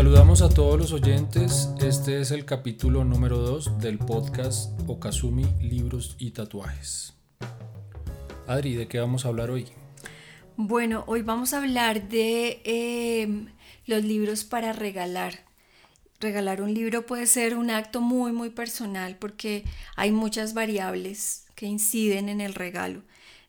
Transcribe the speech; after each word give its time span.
Saludamos 0.00 0.40
a 0.40 0.48
todos 0.48 0.80
los 0.80 0.92
oyentes. 0.94 1.68
Este 1.78 2.22
es 2.22 2.30
el 2.30 2.46
capítulo 2.46 3.04
número 3.04 3.36
2 3.36 3.80
del 3.80 3.98
podcast 3.98 4.70
Okazumi 4.86 5.44
Libros 5.60 6.16
y 6.18 6.30
Tatuajes. 6.30 7.12
Adri, 8.46 8.76
¿de 8.76 8.88
qué 8.88 8.98
vamos 8.98 9.26
a 9.26 9.28
hablar 9.28 9.50
hoy? 9.50 9.66
Bueno, 10.56 11.04
hoy 11.06 11.20
vamos 11.20 11.52
a 11.52 11.58
hablar 11.58 12.08
de 12.08 12.62
eh, 12.64 13.46
los 13.84 14.02
libros 14.02 14.44
para 14.44 14.72
regalar. 14.72 15.44
Regalar 16.18 16.62
un 16.62 16.72
libro 16.72 17.04
puede 17.04 17.26
ser 17.26 17.54
un 17.54 17.68
acto 17.68 18.00
muy, 18.00 18.32
muy 18.32 18.48
personal 18.48 19.18
porque 19.18 19.64
hay 19.96 20.12
muchas 20.12 20.54
variables 20.54 21.44
que 21.54 21.66
inciden 21.66 22.30
en 22.30 22.40
el 22.40 22.54
regalo. 22.54 23.02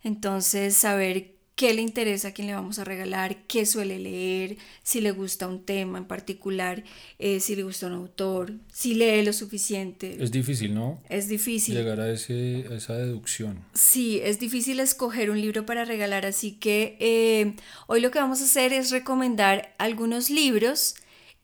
Entonces, 0.03 0.75
saber 0.75 1.33
qué 1.61 1.75
le 1.75 1.83
interesa 1.83 2.29
a 2.29 2.31
quién 2.31 2.47
le 2.47 2.55
vamos 2.55 2.79
a 2.79 2.83
regalar, 2.83 3.43
qué 3.45 3.67
suele 3.67 3.99
leer, 3.99 4.57
si 4.81 4.99
le 4.99 5.11
gusta 5.11 5.45
un 5.45 5.63
tema 5.63 5.99
en 5.99 6.05
particular, 6.05 6.83
eh, 7.19 7.39
si 7.39 7.55
le 7.55 7.61
gusta 7.61 7.85
un 7.85 7.93
autor, 7.93 8.53
si 8.73 8.95
lee 8.95 9.23
lo 9.23 9.31
suficiente. 9.31 10.17
Es 10.19 10.31
difícil, 10.31 10.73
¿no? 10.73 10.99
Es 11.07 11.27
difícil. 11.27 11.75
Llegar 11.75 11.99
a, 11.99 12.11
ese, 12.11 12.61
esa 12.75 12.97
deducción. 12.97 13.59
Sí, 13.75 14.19
es 14.23 14.39
difícil 14.39 14.79
escoger 14.79 15.29
un 15.29 15.39
libro 15.39 15.63
para 15.63 15.85
regalar, 15.85 16.25
así 16.25 16.53
que 16.53 16.97
eh, 16.99 17.53
hoy 17.85 18.01
lo 18.01 18.09
que 18.09 18.17
vamos 18.17 18.41
a 18.41 18.45
hacer 18.45 18.73
es 18.73 18.89
recomendar 18.89 19.75
algunos 19.77 20.31
libros 20.31 20.95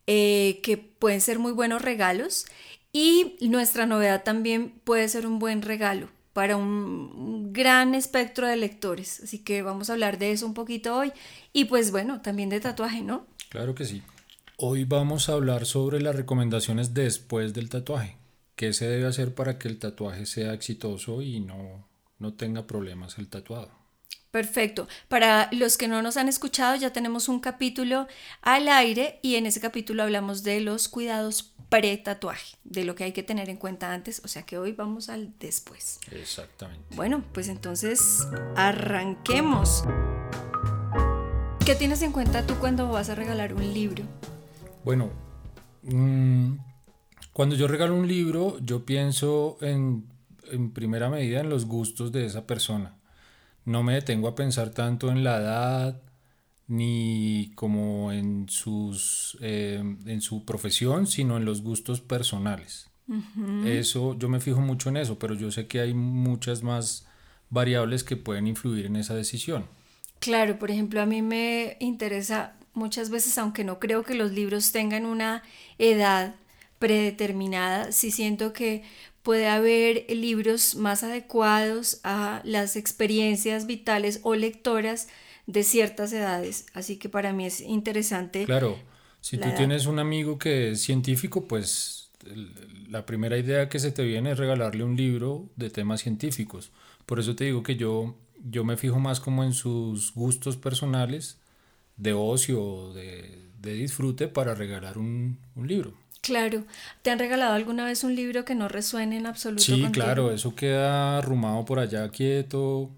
eh, 0.07 0.61
que 0.63 0.77
pueden 0.77 1.21
ser 1.21 1.37
muy 1.37 1.51
buenos 1.51 1.83
regalos 1.83 2.47
y 2.91 3.35
nuestra 3.41 3.85
novedad 3.85 4.23
también 4.23 4.73
puede 4.83 5.09
ser 5.09 5.27
un 5.27 5.37
buen 5.37 5.61
regalo 5.61 6.09
para 6.37 6.55
un 6.55 7.51
gran 7.51 7.95
espectro 7.95 8.45
de 8.45 8.57
lectores. 8.57 9.21
Así 9.23 9.39
que 9.39 9.63
vamos 9.63 9.89
a 9.89 9.93
hablar 9.93 10.19
de 10.19 10.31
eso 10.31 10.45
un 10.45 10.53
poquito 10.53 10.95
hoy. 10.95 11.11
Y 11.51 11.65
pues 11.65 11.89
bueno, 11.89 12.21
también 12.21 12.49
de 12.49 12.59
tatuaje, 12.59 13.01
¿no? 13.01 13.25
Claro 13.49 13.73
que 13.73 13.85
sí. 13.85 14.03
Hoy 14.55 14.83
vamos 14.83 15.29
a 15.29 15.33
hablar 15.33 15.65
sobre 15.65 15.99
las 15.99 16.15
recomendaciones 16.15 16.93
después 16.93 17.55
del 17.55 17.69
tatuaje. 17.69 18.17
¿Qué 18.55 18.71
se 18.73 18.87
debe 18.87 19.07
hacer 19.07 19.33
para 19.33 19.57
que 19.57 19.67
el 19.67 19.79
tatuaje 19.79 20.27
sea 20.27 20.53
exitoso 20.53 21.23
y 21.23 21.39
no, 21.39 21.87
no 22.19 22.35
tenga 22.35 22.67
problemas 22.67 23.17
el 23.17 23.29
tatuado? 23.29 23.71
Perfecto. 24.31 24.87
Para 25.07 25.49
los 25.51 25.77
que 25.77 25.87
no 25.87 26.01
nos 26.01 26.17
han 26.17 26.27
escuchado, 26.27 26.75
ya 26.75 26.91
tenemos 26.91 27.29
un 27.29 27.39
capítulo 27.39 28.07
al 28.41 28.67
aire 28.67 29.19
y 29.21 29.35
en 29.35 29.45
ese 29.45 29.61
capítulo 29.61 30.03
hablamos 30.03 30.43
de 30.43 30.59
los 30.59 30.89
cuidados 30.89 31.53
pre-tatuaje, 31.69 32.57
de 32.63 32.85
lo 32.85 32.95
que 32.95 33.03
hay 33.03 33.11
que 33.11 33.23
tener 33.23 33.49
en 33.49 33.57
cuenta 33.57 33.93
antes, 33.93 34.21
o 34.23 34.27
sea 34.27 34.43
que 34.43 34.57
hoy 34.57 34.71
vamos 34.71 35.09
al 35.09 35.33
después. 35.39 35.99
Exactamente. 36.11 36.95
Bueno, 36.95 37.23
pues 37.33 37.49
entonces 37.49 38.27
arranquemos. 38.55 39.83
¿Qué 41.65 41.75
tienes 41.75 42.01
en 42.01 42.13
cuenta 42.13 42.45
tú 42.45 42.55
cuando 42.55 42.87
vas 42.87 43.09
a 43.09 43.15
regalar 43.15 43.53
un 43.53 43.73
libro? 43.73 44.03
Bueno, 44.85 45.09
mm, 45.83 46.53
cuando 47.33 47.55
yo 47.55 47.67
regalo 47.67 47.95
un 47.95 48.07
libro, 48.07 48.57
yo 48.59 48.85
pienso 48.85 49.57
en, 49.61 50.05
en 50.49 50.71
primera 50.71 51.09
medida 51.09 51.41
en 51.41 51.49
los 51.49 51.65
gustos 51.65 52.11
de 52.13 52.25
esa 52.25 52.47
persona. 52.47 52.96
No 53.67 53.83
me 53.83 53.95
detengo 53.95 54.29
a 54.29 54.35
pensar 54.35 54.69
tanto 54.69 55.11
en 55.11 55.25
la 55.25 55.39
edad, 55.39 56.01
ni 56.69 57.51
como 57.55 58.13
en, 58.13 58.47
sus, 58.47 59.37
eh, 59.41 59.83
en 60.05 60.21
su 60.21 60.45
profesión, 60.45 61.05
sino 61.05 61.35
en 61.35 61.43
los 61.43 61.61
gustos 61.61 61.99
personales. 61.99 62.89
Eso, 63.65 64.17
yo 64.17 64.29
me 64.29 64.39
fijo 64.39 64.61
mucho 64.61 64.87
en 64.87 64.95
eso, 64.95 65.19
pero 65.19 65.33
yo 65.33 65.51
sé 65.51 65.67
que 65.67 65.81
hay 65.81 65.93
muchas 65.93 66.63
más 66.63 67.07
variables 67.49 68.05
que 68.05 68.15
pueden 68.15 68.47
influir 68.47 68.85
en 68.85 68.95
esa 68.95 69.15
decisión. 69.15 69.65
Claro, 70.19 70.57
por 70.57 70.71
ejemplo, 70.71 71.01
a 71.01 71.05
mí 71.05 71.21
me 71.21 71.75
interesa 71.81 72.55
muchas 72.73 73.09
veces, 73.09 73.37
aunque 73.37 73.65
no 73.65 73.79
creo 73.79 74.03
que 74.03 74.15
los 74.15 74.31
libros 74.31 74.71
tengan 74.71 75.05
una 75.05 75.43
edad 75.77 76.35
predeterminada, 76.79 77.91
sí 77.91 78.11
siento 78.11 78.53
que 78.53 78.83
puede 79.27 79.49
haber 79.49 80.05
libros 80.07 80.75
más 80.75 81.03
adecuados 81.03 81.99
a 82.05 82.39
las 82.45 82.77
experiencias 82.77 83.67
vitales 83.67 84.21
o 84.23 84.35
lectoras 84.35 85.09
de 85.47 85.63
ciertas 85.63 86.13
edades. 86.13 86.65
Así 86.73 86.95
que 86.95 87.09
para 87.09 87.33
mí 87.33 87.45
es 87.45 87.59
interesante. 87.59 88.45
Claro, 88.45 88.79
si 89.19 89.37
tú 89.37 89.49
tienes 89.57 89.85
un 89.85 89.99
amigo 89.99 90.39
que 90.39 90.71
es 90.71 90.81
científico, 90.81 91.45
pues 91.45 92.09
la 92.87 93.05
primera 93.05 93.37
idea 93.37 93.67
que 93.67 93.79
se 93.79 93.91
te 93.91 94.03
viene 94.03 94.31
es 94.31 94.37
regalarle 94.37 94.85
un 94.85 94.95
libro 94.95 95.49
de 95.57 95.71
temas 95.71 95.99
científicos. 95.99 96.71
Por 97.05 97.19
eso 97.19 97.35
te 97.35 97.43
digo 97.43 97.63
que 97.63 97.75
yo, 97.75 98.15
yo 98.49 98.63
me 98.63 98.77
fijo 98.77 98.97
más 98.97 99.19
como 99.19 99.43
en 99.43 99.51
sus 99.51 100.13
gustos 100.13 100.55
personales 100.55 101.37
de 101.97 102.13
ocio, 102.13 102.93
de, 102.93 103.49
de 103.59 103.73
disfrute 103.73 104.29
para 104.29 104.55
regalar 104.55 104.97
un, 104.97 105.37
un, 105.57 105.67
libro. 105.67 105.95
Claro. 106.21 106.63
¿Te 107.01 107.11
han 107.11 107.19
regalado 107.19 107.53
alguna 107.53 107.85
vez 107.85 108.03
un 108.03 108.15
libro 108.15 108.45
que 108.45 108.55
no 108.55 108.67
resuene 108.67 109.17
en 109.17 109.27
absoluto? 109.27 109.63
Sí, 109.63 109.85
claro, 109.91 110.31
eso 110.31 110.55
queda 110.55 111.19
arrumado 111.19 111.63
por 111.65 111.79
allá 111.79 112.09
quieto, 112.09 112.91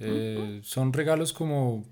eh, 0.00 0.60
son 0.64 0.92
regalos 0.92 1.32
como 1.32 1.84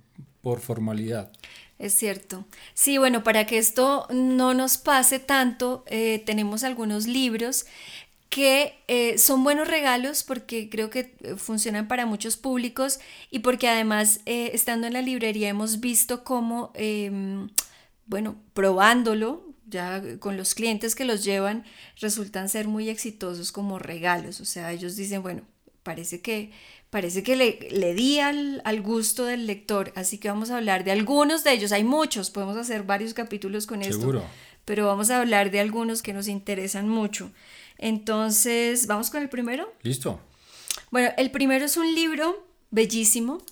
por 0.42 0.60
formalidad. 0.60 1.30
Es 1.78 1.94
cierto. 1.94 2.44
Sí, 2.74 2.98
bueno, 2.98 3.22
para 3.22 3.46
que 3.46 3.58
esto 3.58 4.06
no 4.10 4.52
nos 4.54 4.76
pase 4.76 5.18
tanto, 5.18 5.84
eh, 5.86 6.22
tenemos 6.26 6.62
algunos 6.62 7.06
libros 7.06 7.66
que 8.28 8.74
eh, 8.86 9.18
son 9.18 9.42
buenos 9.42 9.66
regalos 9.66 10.22
porque 10.22 10.68
creo 10.68 10.88
que 10.88 11.16
funcionan 11.36 11.88
para 11.88 12.06
muchos 12.06 12.36
públicos 12.36 13.00
y 13.30 13.40
porque 13.40 13.68
además 13.68 14.20
estando 14.24 14.86
en 14.86 14.92
la 14.92 15.02
librería 15.02 15.48
hemos 15.48 15.80
visto 15.80 16.22
cómo, 16.22 16.70
em, 16.74 17.48
bueno, 18.06 18.36
probándolo, 18.52 19.49
ya 19.70 20.02
con 20.18 20.36
los 20.36 20.54
clientes 20.54 20.94
que 20.94 21.04
los 21.04 21.24
llevan, 21.24 21.64
resultan 22.00 22.48
ser 22.48 22.68
muy 22.68 22.88
exitosos 22.88 23.52
como 23.52 23.78
regalos. 23.78 24.40
O 24.40 24.44
sea, 24.44 24.72
ellos 24.72 24.96
dicen, 24.96 25.22
bueno, 25.22 25.42
parece 25.82 26.20
que 26.20 26.50
parece 26.90 27.22
que 27.22 27.36
le, 27.36 27.68
le 27.70 27.94
di 27.94 28.18
al, 28.18 28.82
gusto 28.82 29.24
del 29.24 29.46
lector, 29.46 29.92
así 29.94 30.18
que 30.18 30.28
vamos 30.28 30.50
a 30.50 30.56
hablar 30.56 30.84
de 30.84 30.90
algunos 30.90 31.44
de 31.44 31.52
ellos. 31.52 31.72
Hay 31.72 31.84
muchos, 31.84 32.30
podemos 32.30 32.56
hacer 32.56 32.82
varios 32.82 33.14
capítulos 33.14 33.66
con 33.66 33.82
esto, 33.82 34.24
pero 34.64 34.86
vamos 34.86 35.10
a 35.10 35.20
hablar 35.20 35.50
de 35.50 35.60
algunos 35.60 36.02
que 36.02 36.12
nos 36.12 36.28
interesan 36.28 36.88
mucho. 36.88 37.30
Entonces, 37.78 38.86
¿vamos 38.86 39.10
con 39.10 39.22
el 39.22 39.28
primero? 39.28 39.72
Listo. 39.82 40.20
Bueno, 40.90 41.10
el 41.16 41.30
primero 41.30 41.64
es 41.64 41.76
un 41.76 41.94
libro 41.94 42.46
bellísimo 42.70 43.42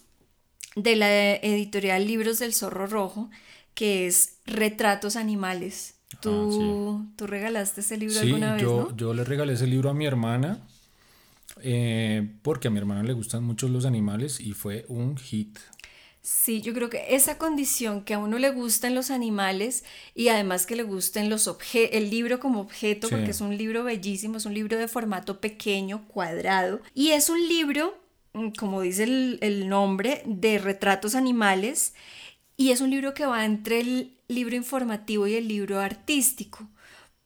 de 0.75 0.97
la 0.97 1.35
editorial 1.37 2.07
Libros 2.07 2.39
del 2.39 2.53
Zorro 2.53 2.87
Rojo, 2.87 3.31
que 3.75 4.07
es 4.07 4.35
Retratos 4.45 5.17
Animales. 5.17 5.95
Ah, 6.15 6.19
¿Tú, 6.21 7.07
¿tú 7.17 7.27
regalaste 7.27 7.83
ese 7.83 7.97
libro 7.97 8.19
alguna 8.19 8.55
vez? 8.55 8.63
Yo, 8.63 8.97
yo 8.97 9.15
le 9.15 9.25
regalé 9.25 9.53
ese 9.53 9.67
libro 9.67 9.91
a 9.91 9.95
mi 9.95 10.07
hermana 10.07 10.61
eh, 11.63 12.29
porque 12.43 12.69
a 12.69 12.71
mi 12.71 12.79
hermana 12.79 13.03
le 13.03 13.13
gustan 13.13 13.45
mucho 13.45 13.69
los 13.69 13.85
animales 13.85 14.41
y 14.41 14.53
fue 14.53 14.85
un 14.89 15.17
hit. 15.17 15.59
Sí, 16.21 16.61
yo 16.61 16.75
creo 16.75 16.91
que 16.91 17.15
esa 17.15 17.39
condición 17.39 18.05
que 18.05 18.15
a 18.15 18.19
uno 18.19 18.39
le 18.39 18.51
gustan 18.51 18.95
los 18.95 19.11
animales 19.11 19.85
y 20.15 20.29
además 20.29 20.67
que 20.67 20.77
le 20.77 20.83
gusten 20.83 21.31
los 21.31 21.49
objetos, 21.49 21.97
el 21.97 22.11
libro 22.11 22.39
como 22.39 22.61
objeto, 22.61 23.09
porque 23.09 23.31
es 23.31 23.41
un 23.41 23.57
libro 23.57 23.85
bellísimo, 23.85 24.37
es 24.37 24.45
un 24.45 24.53
libro 24.53 24.77
de 24.77 24.89
formato 24.89 25.41
pequeño, 25.41 26.07
cuadrado, 26.07 26.83
y 26.93 27.13
es 27.13 27.31
un 27.31 27.49
libro, 27.49 27.99
mm, 28.35 28.51
como 28.59 28.83
dice 28.83 29.05
el, 29.05 29.69
nombre, 29.69 30.23
de 30.27 30.59
retratos 30.59 31.15
animales, 31.15 31.95
y 32.59 32.73
es 32.73 32.83
un 32.83 32.91
libro 32.91 33.15
que 33.15 33.25
va 33.25 33.47
entre 33.47 33.81
el 33.81 34.18
libro 34.29 34.55
informativo 34.57 35.27
y 35.27 35.35
el 35.35 35.49
libro 35.49 35.81
artístico, 35.81 36.69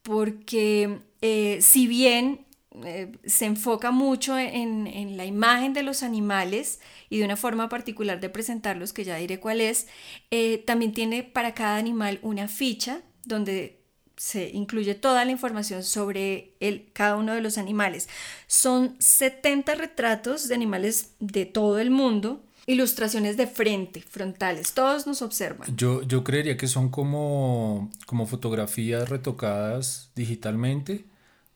porque 0.01 0.99
eh, 1.21 1.59
si 1.61 1.87
bien 1.87 2.45
eh, 2.83 3.11
se 3.25 3.45
enfoca 3.45 3.91
mucho 3.91 4.37
en, 4.37 5.15
la 5.15 5.25
imagen 5.25 5.73
de 5.73 5.83
los 5.83 6.01
animales 6.01 6.79
y 7.09 7.19
de 7.19 7.25
una 7.25 7.37
forma 7.37 7.69
particular 7.69 8.19
de 8.19 8.29
presentarlos, 8.29 8.93
que 8.93 9.03
ya 9.03 9.17
diré 9.17 9.39
cuál 9.39 9.61
es. 9.61 9.87
Eh, 10.31 10.63
también 10.65 10.91
tiene 10.91 11.23
para 11.23 11.53
cada 11.53 11.77
animal 11.77 12.19
una 12.23 12.47
ficha 12.47 13.01
donde 13.25 13.83
se 14.17 14.49
incluye 14.49 14.95
toda 14.95 15.25
la 15.25 15.31
información 15.31 15.83
sobre 15.83 16.55
el, 16.59 16.91
cada 16.93 17.15
uno 17.15 17.33
de 17.33 17.41
los 17.41 17.57
animales. 17.57 18.09
Son 18.47 18.95
70 18.99 19.75
retratos 19.75 20.47
de 20.47 20.55
animales 20.55 21.13
de 21.19 21.45
todo 21.45 21.79
el 21.79 21.91
mundo. 21.91 22.43
Ilustraciones 22.65 23.37
de 23.37 23.47
frente, 23.47 24.01
frontales, 24.01 24.73
todos 24.73 25.05
nos 25.05 25.21
observan. 25.21 25.75
Yo, 25.75 26.03
yo 26.03 26.23
creería 26.23 26.55
que 26.57 26.67
son 26.67 26.89
como, 26.89 27.91
como 28.05 28.25
fotografías 28.25 29.09
retocadas 29.09 30.11
digitalmente 30.15 31.05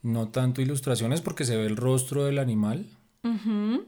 no 0.08 0.30
tanto 0.30 0.62
ilustraciones 0.62 1.22
porque 1.22 1.46
se 1.46 1.58
ve 1.58 1.66
el 1.66 1.78
rostro 1.78 2.26
del 2.26 2.40
animal. 2.40 2.86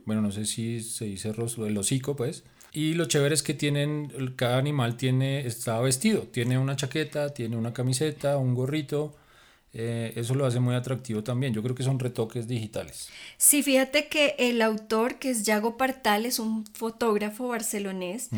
Bueno, 0.06 0.22
no 0.22 0.34
sé 0.34 0.46
si 0.46 0.82
se 0.82 1.06
dice 1.06 1.32
rostro, 1.32 1.66
el 1.66 1.78
hocico, 1.78 2.18
pues. 2.18 2.44
Y 2.74 2.96
lo 2.96 3.06
chévere 3.06 3.34
es 3.34 3.42
que 3.42 3.54
tienen, 3.54 4.12
cada 4.36 4.58
animal 4.58 4.98
tiene, 4.98 5.48
está 5.48 5.80
vestido, 5.80 6.24
tiene 6.24 6.58
una 6.58 6.76
chaqueta, 6.76 7.34
tiene 7.34 7.56
una 7.56 7.72
camiseta, 7.72 8.38
un 8.38 8.54
gorrito, 8.54 9.16
eh, 9.72 10.14
eso 10.16 10.34
lo 10.34 10.46
hace 10.46 10.60
muy 10.60 10.76
atractivo 10.76 11.24
también. 11.24 11.54
Yo 11.54 11.62
creo 11.62 11.76
que 11.76 11.84
son 11.84 12.00
retoques 12.00 12.48
digitales. 12.48 13.10
Sí, 13.38 13.62
fíjate 13.62 14.08
que 14.08 14.36
el 14.40 14.62
autor, 14.62 15.20
que 15.20 15.30
es 15.30 15.44
Yago 15.44 15.78
Partal, 15.78 16.26
es 16.26 16.40
un 16.40 16.66
fotógrafo 16.66 17.50
barcelonés 17.50 18.30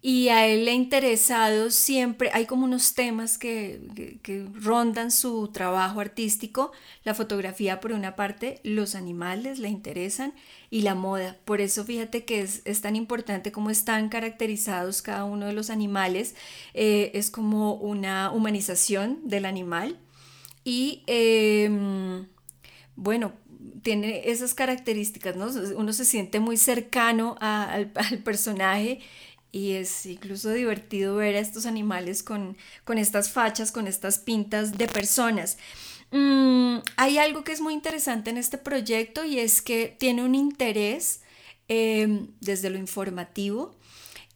y 0.00 0.28
a 0.28 0.46
él 0.46 0.64
le 0.64 0.70
ha 0.70 0.74
interesado 0.74 1.70
siempre, 1.70 2.30
hay 2.32 2.46
como 2.46 2.64
unos 2.64 2.94
temas 2.94 3.36
que, 3.36 4.20
que, 4.22 4.46
rondan 4.54 5.10
su 5.10 5.48
trabajo 5.48 5.98
artístico, 5.98 6.70
la 7.02 7.14
fotografía 7.14 7.80
por 7.80 7.90
una 7.90 8.14
parte, 8.14 8.60
los 8.62 8.94
animales 8.94 9.58
le 9.58 9.68
interesan 9.68 10.32
y 10.70 10.82
la 10.82 10.94
moda. 10.94 11.36
Por 11.44 11.60
eso 11.60 11.84
fíjate 11.84 12.24
que 12.24 12.40
es, 12.40 12.62
es 12.64 12.80
tan 12.80 12.94
importante 12.94 13.50
cómo 13.50 13.70
están 13.70 14.08
caracterizados 14.08 15.02
cada 15.02 15.24
uno 15.24 15.46
de 15.46 15.52
los 15.52 15.68
animales. 15.68 16.36
Eh, 16.74 17.10
es 17.14 17.30
como 17.30 17.74
una 17.74 18.30
humanización 18.30 19.18
del 19.24 19.46
animal 19.46 19.98
y 20.68 21.02
em, 21.06 22.26
bueno, 22.94 23.32
tiene 23.80 24.28
esas 24.28 24.52
características, 24.52 25.34
¿no? 25.34 25.46
Uno 25.76 25.94
se 25.94 26.04
siente 26.04 26.40
muy 26.40 26.58
cercano 26.58 27.36
al, 27.40 27.90
personaje 28.22 29.00
y 29.50 29.72
es 29.72 30.04
incluso 30.04 30.50
divertido 30.50 31.16
ver 31.16 31.36
a 31.36 31.38
estos 31.38 31.64
animales 31.64 32.22
con, 32.22 32.58
con 32.84 32.98
estas 32.98 33.30
fachas, 33.30 33.72
con 33.72 33.86
estas 33.86 34.18
pintas 34.18 34.76
de 34.76 34.88
personas. 34.88 35.56
Mm, 36.10 36.80
hay 36.98 37.16
algo 37.16 37.44
que 37.44 37.52
es 37.52 37.62
muy 37.62 37.72
interesante 37.72 38.28
en 38.28 38.36
este 38.36 38.58
proyecto 38.58 39.24
y 39.24 39.38
es 39.38 39.62
que 39.62 39.96
tiene 39.98 40.22
un 40.22 40.34
interés 40.34 41.22
em, 41.68 42.26
desde 42.42 42.68
lo 42.68 42.76
informativo 42.76 43.74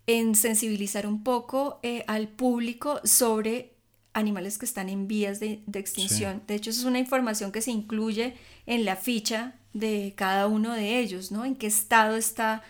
en 0.06 0.34
sensibilizar 0.34 1.06
un 1.06 1.24
poco 1.24 1.78
eh, 1.82 2.04
al 2.06 2.28
público 2.28 3.02
sobre 3.04 3.71
animales 4.14 4.58
que 4.58 4.66
están 4.66 4.88
en 4.88 5.08
vías 5.08 5.40
de, 5.40 5.62
extinción. 5.74 6.42
De 6.46 6.54
hecho, 6.54 6.70
es 6.70 6.84
una 6.84 6.98
información 6.98 7.52
que 7.52 7.62
se 7.62 7.70
incluye 7.70 8.34
en 8.66 8.84
la 8.84 8.96
ficha 8.96 9.54
de 9.72 10.12
cada 10.16 10.46
uno 10.46 10.74
de 10.74 10.98
ellos, 10.98 11.32
¿no? 11.32 11.44
En 11.44 11.56
qué 11.56 11.66
estado 11.66 12.16
está 12.16 12.62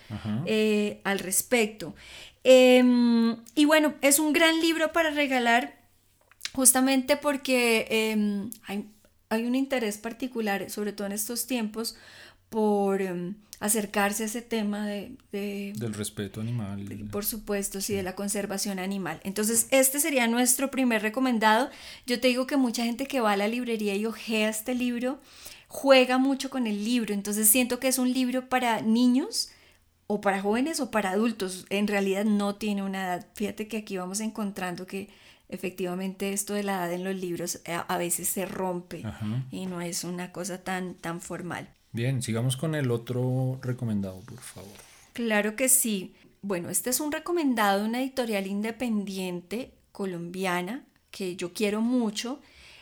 eh, 0.46 1.00
al 1.04 1.18
respecto. 1.18 1.94
Em, 2.44 3.36
y 3.54 3.64
bueno, 3.64 3.94
es 4.00 4.18
un 4.18 4.32
gran 4.32 4.60
libro 4.60 4.92
para 4.92 5.10
regalar 5.10 5.80
justamente 6.52 7.16
porque 7.16 7.86
em, 7.90 8.50
hay, 8.66 8.88
hay, 9.28 9.44
un 9.44 9.54
interés 9.54 9.98
particular, 9.98 10.70
sobre 10.70 10.92
todo 10.92 11.06
en 11.06 11.12
estos 11.12 11.46
tiempos, 11.46 11.96
por 12.52 13.00
em, 13.00 13.34
acercarse 13.58 14.24
a 14.24 14.26
ese 14.26 14.42
tema 14.42 14.86
de, 14.86 15.16
del 15.32 15.94
respeto 15.94 16.40
animal. 16.40 16.86
por 17.10 17.24
supuesto, 17.24 17.80
sí, 17.80 17.94
de 17.94 18.02
la 18.02 18.14
conservación 18.14 18.78
animal. 18.78 19.20
Entonces, 19.24 19.68
este 19.70 19.98
sería 20.00 20.28
nuestro 20.28 20.70
primer 20.70 21.00
recomendado. 21.00 21.70
Yo 22.06 22.20
te 22.20 22.28
digo 22.28 22.46
que 22.46 22.58
mucha 22.58 22.84
gente 22.84 23.06
que 23.06 23.20
va 23.20 23.32
a 23.32 23.36
la 23.36 23.48
librería 23.48 23.96
y 23.96 24.04
ojea 24.04 24.50
este 24.50 24.74
libro, 24.74 25.18
juega 25.66 26.18
mucho 26.18 26.50
con 26.50 26.66
el 26.66 26.84
libro. 26.84 27.14
Entonces, 27.14 27.48
siento 27.48 27.80
que 27.80 27.88
es 27.88 27.98
un 27.98 28.12
libro 28.12 28.48
para 28.50 28.82
niños 28.82 29.50
o 30.06 30.20
para 30.20 30.42
jóvenes 30.42 30.78
o 30.80 30.90
para 30.90 31.10
adultos. 31.10 31.64
En 31.70 31.88
realidad 31.88 32.26
no 32.26 32.56
tiene 32.56 32.82
una 32.82 33.04
edad. 33.04 33.26
Fíjate 33.34 33.66
que 33.66 33.78
aquí 33.78 33.96
vamos 33.96 34.20
encontrando 34.20 34.86
que 34.86 35.08
efectivamente 35.48 36.32
esto 36.32 36.52
de 36.52 36.64
la 36.64 36.74
edad 36.74 36.92
en 36.92 37.04
los 37.04 37.14
libros 37.14 37.60
eh, 37.64 37.78
a, 37.86 37.96
veces 37.96 38.28
se 38.28 38.44
rompe 38.44 39.04
y 39.50 39.66
no 39.66 39.80
es 39.80 40.04
una 40.04 40.32
cosa 40.32 40.62
tan, 40.62 40.94
tan 40.94 41.20
formal. 41.20 41.68
Bien, 41.92 42.22
sigamos 42.22 42.56
con 42.56 42.74
el 42.74 42.90
otro 42.90 43.58
recomendado, 43.62 44.20
por 44.20 44.40
favor. 44.40 44.72
Claro 45.12 45.56
que 45.56 45.68
sí. 45.68 46.14
Bueno, 46.40 46.70
este 46.70 46.90
es 46.90 47.00
un 47.00 47.12
recomendado 47.12 47.80
de 47.80 47.88
una 47.88 48.00
editorial 48.00 48.46
independiente 48.46 49.72
colombiana 49.92 50.84
que 51.10 51.36
yo 51.36 51.52
quiero 51.52 51.82
mucho 51.82 52.40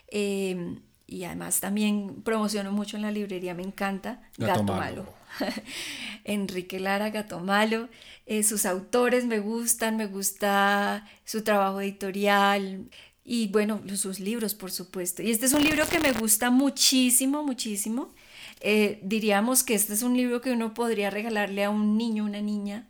em, 0.08 0.80
y 1.06 1.24
además 1.24 1.58
también 1.58 2.22
promociono 2.22 2.70
mucho 2.70 2.96
en 2.96 3.02
la 3.02 3.10
librería, 3.10 3.52
me 3.52 3.64
encanta. 3.64 4.22
Gato, 4.38 4.62
Malo. 4.62 5.12
Enrique 6.24 6.78
Lara, 6.78 7.10
Gato 7.10 7.40
Malo. 7.40 7.88
Eh, 8.26 8.44
sus 8.44 8.64
autores 8.64 9.26
me 9.26 9.40
gustan, 9.40 9.96
me 9.96 10.06
gusta 10.06 11.04
su 11.24 11.42
trabajo 11.42 11.80
editorial 11.80 12.88
y 13.24 13.48
bueno, 13.48 13.82
sus 13.96 14.20
libros, 14.20 14.54
por 14.54 14.70
supuesto. 14.70 15.22
Y 15.22 15.32
este 15.32 15.46
es 15.46 15.52
un 15.52 15.64
libro 15.64 15.88
que 15.88 15.98
me 15.98 16.12
gusta 16.12 16.50
muchísimo, 16.50 17.42
muchísimo. 17.42 18.14
Eh, 18.60 19.00
diríamos 19.02 19.62
que 19.64 19.74
este 19.74 19.94
es 19.94 20.02
un 20.02 20.16
libro 20.16 20.40
que 20.40 20.52
uno 20.52 20.74
podría 20.74 21.10
regalarle 21.10 21.64
a 21.64 21.70
un 21.70 21.96
niño, 21.96 22.24
una 22.24 22.42
niña, 22.42 22.88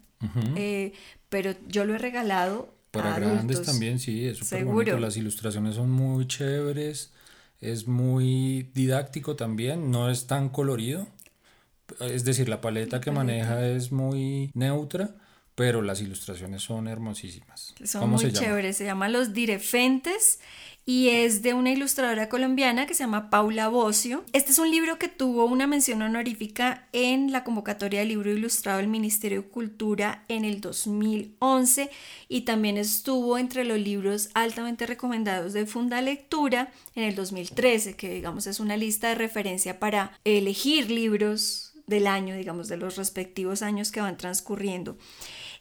eh, 0.57 0.93
pero 1.29 1.55
yo 1.69 1.85
lo 1.85 1.95
he 1.95 1.99
regalado. 1.99 2.75
Para 2.91 3.21
grandes 3.21 3.63
también, 3.63 4.01
sí, 4.01 4.27
es 4.27 4.39
súper 4.39 4.65
bonito. 4.65 4.99
Las 4.99 5.17
ilustraciones 5.17 5.77
son 5.77 5.91
muy 5.91 6.27
chéveres, 6.27 7.13
es 7.61 7.87
muy 7.87 8.71
didáctico 8.75 9.37
también, 9.37 9.93
no 9.93 10.11
es 10.11 10.27
tan 10.27 10.49
colorido. 10.49 11.07
Es 12.01 12.25
decir, 12.25 12.49
la 12.49 12.61
paleta 12.61 13.01
que 13.01 13.13
maneja 13.13 13.67
es 13.67 13.93
muy 13.93 14.51
neutra, 14.55 15.15
pero 15.55 15.83
las 15.83 16.01
ilustraciones 16.01 16.63
son 16.63 16.89
hermosísimas. 16.89 17.75
Son 17.85 18.11
muy 18.11 18.33
chéveres, 18.33 18.77
se 18.77 18.85
llama 18.85 19.09
Los 19.09 19.35
Direfentes 19.35 20.41
y 20.87 21.09
es 21.11 21.43
de 21.43 21.55
una 21.55 21.71
ilustradora 21.71 22.29
colombiana 22.29 22.87
que 22.87 22.95
se 22.95 23.05
llama 23.05 23.31
Paula 23.31 23.69
Bocio. 23.69 24.25
Este 24.33 24.51
es 24.51 24.59
un 24.59 24.71
libro 24.71 24.99
que 24.99 25.09
tuvo 25.09 25.45
una 25.45 25.67
mención 25.67 26.03
honorífica 26.03 26.89
en 26.93 27.33
la 27.33 27.45
convocatoria 27.45 28.01
de 28.01 28.07
libro 28.07 28.33
ilustrado 28.33 28.79
del 28.79 28.89
Ministerio 28.89 29.43
de 29.43 29.49
Cultura 29.49 30.25
en 30.29 30.45
el 30.45 30.61
2011 30.61 31.91
y 32.29 32.41
también 32.43 32.77
estuvo 32.77 33.39
entre 33.39 33.65
los 33.65 33.79
libros 33.79 34.31
altamente 34.35 34.87
recomendados 34.87 35.53
de 35.53 35.67
Funda 35.67 36.01
Lectura 36.01 36.73
en 36.95 37.05
el 37.05 37.15
2013, 37.15 37.95
que 37.95 38.13
digamos 38.13 38.47
es 38.47 38.59
una 38.59 38.77
lista 38.77 39.09
de 39.11 39.15
referencia 39.17 39.79
para 39.79 40.19
elegir 40.25 40.91
libros 40.91 41.75
del 41.87 42.07
año, 42.07 42.37
digamos, 42.37 42.69
de 42.69 42.77
los 42.77 42.97
respectivos 42.97 43.63
años 43.63 43.91
que 43.93 44.01
van 44.01 44.17
transcurriendo. 44.17 44.97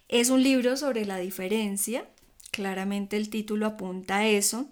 Es 0.08 0.30
un 0.30 0.44
libro 0.44 0.78
sobre 0.78 1.06
la 1.06 1.18
diferencia, 1.18 2.08
claramente 2.52 3.18
el 3.18 3.30
título 3.30 3.66
apunta 3.66 4.18
a 4.18 4.28
eso 4.28 4.70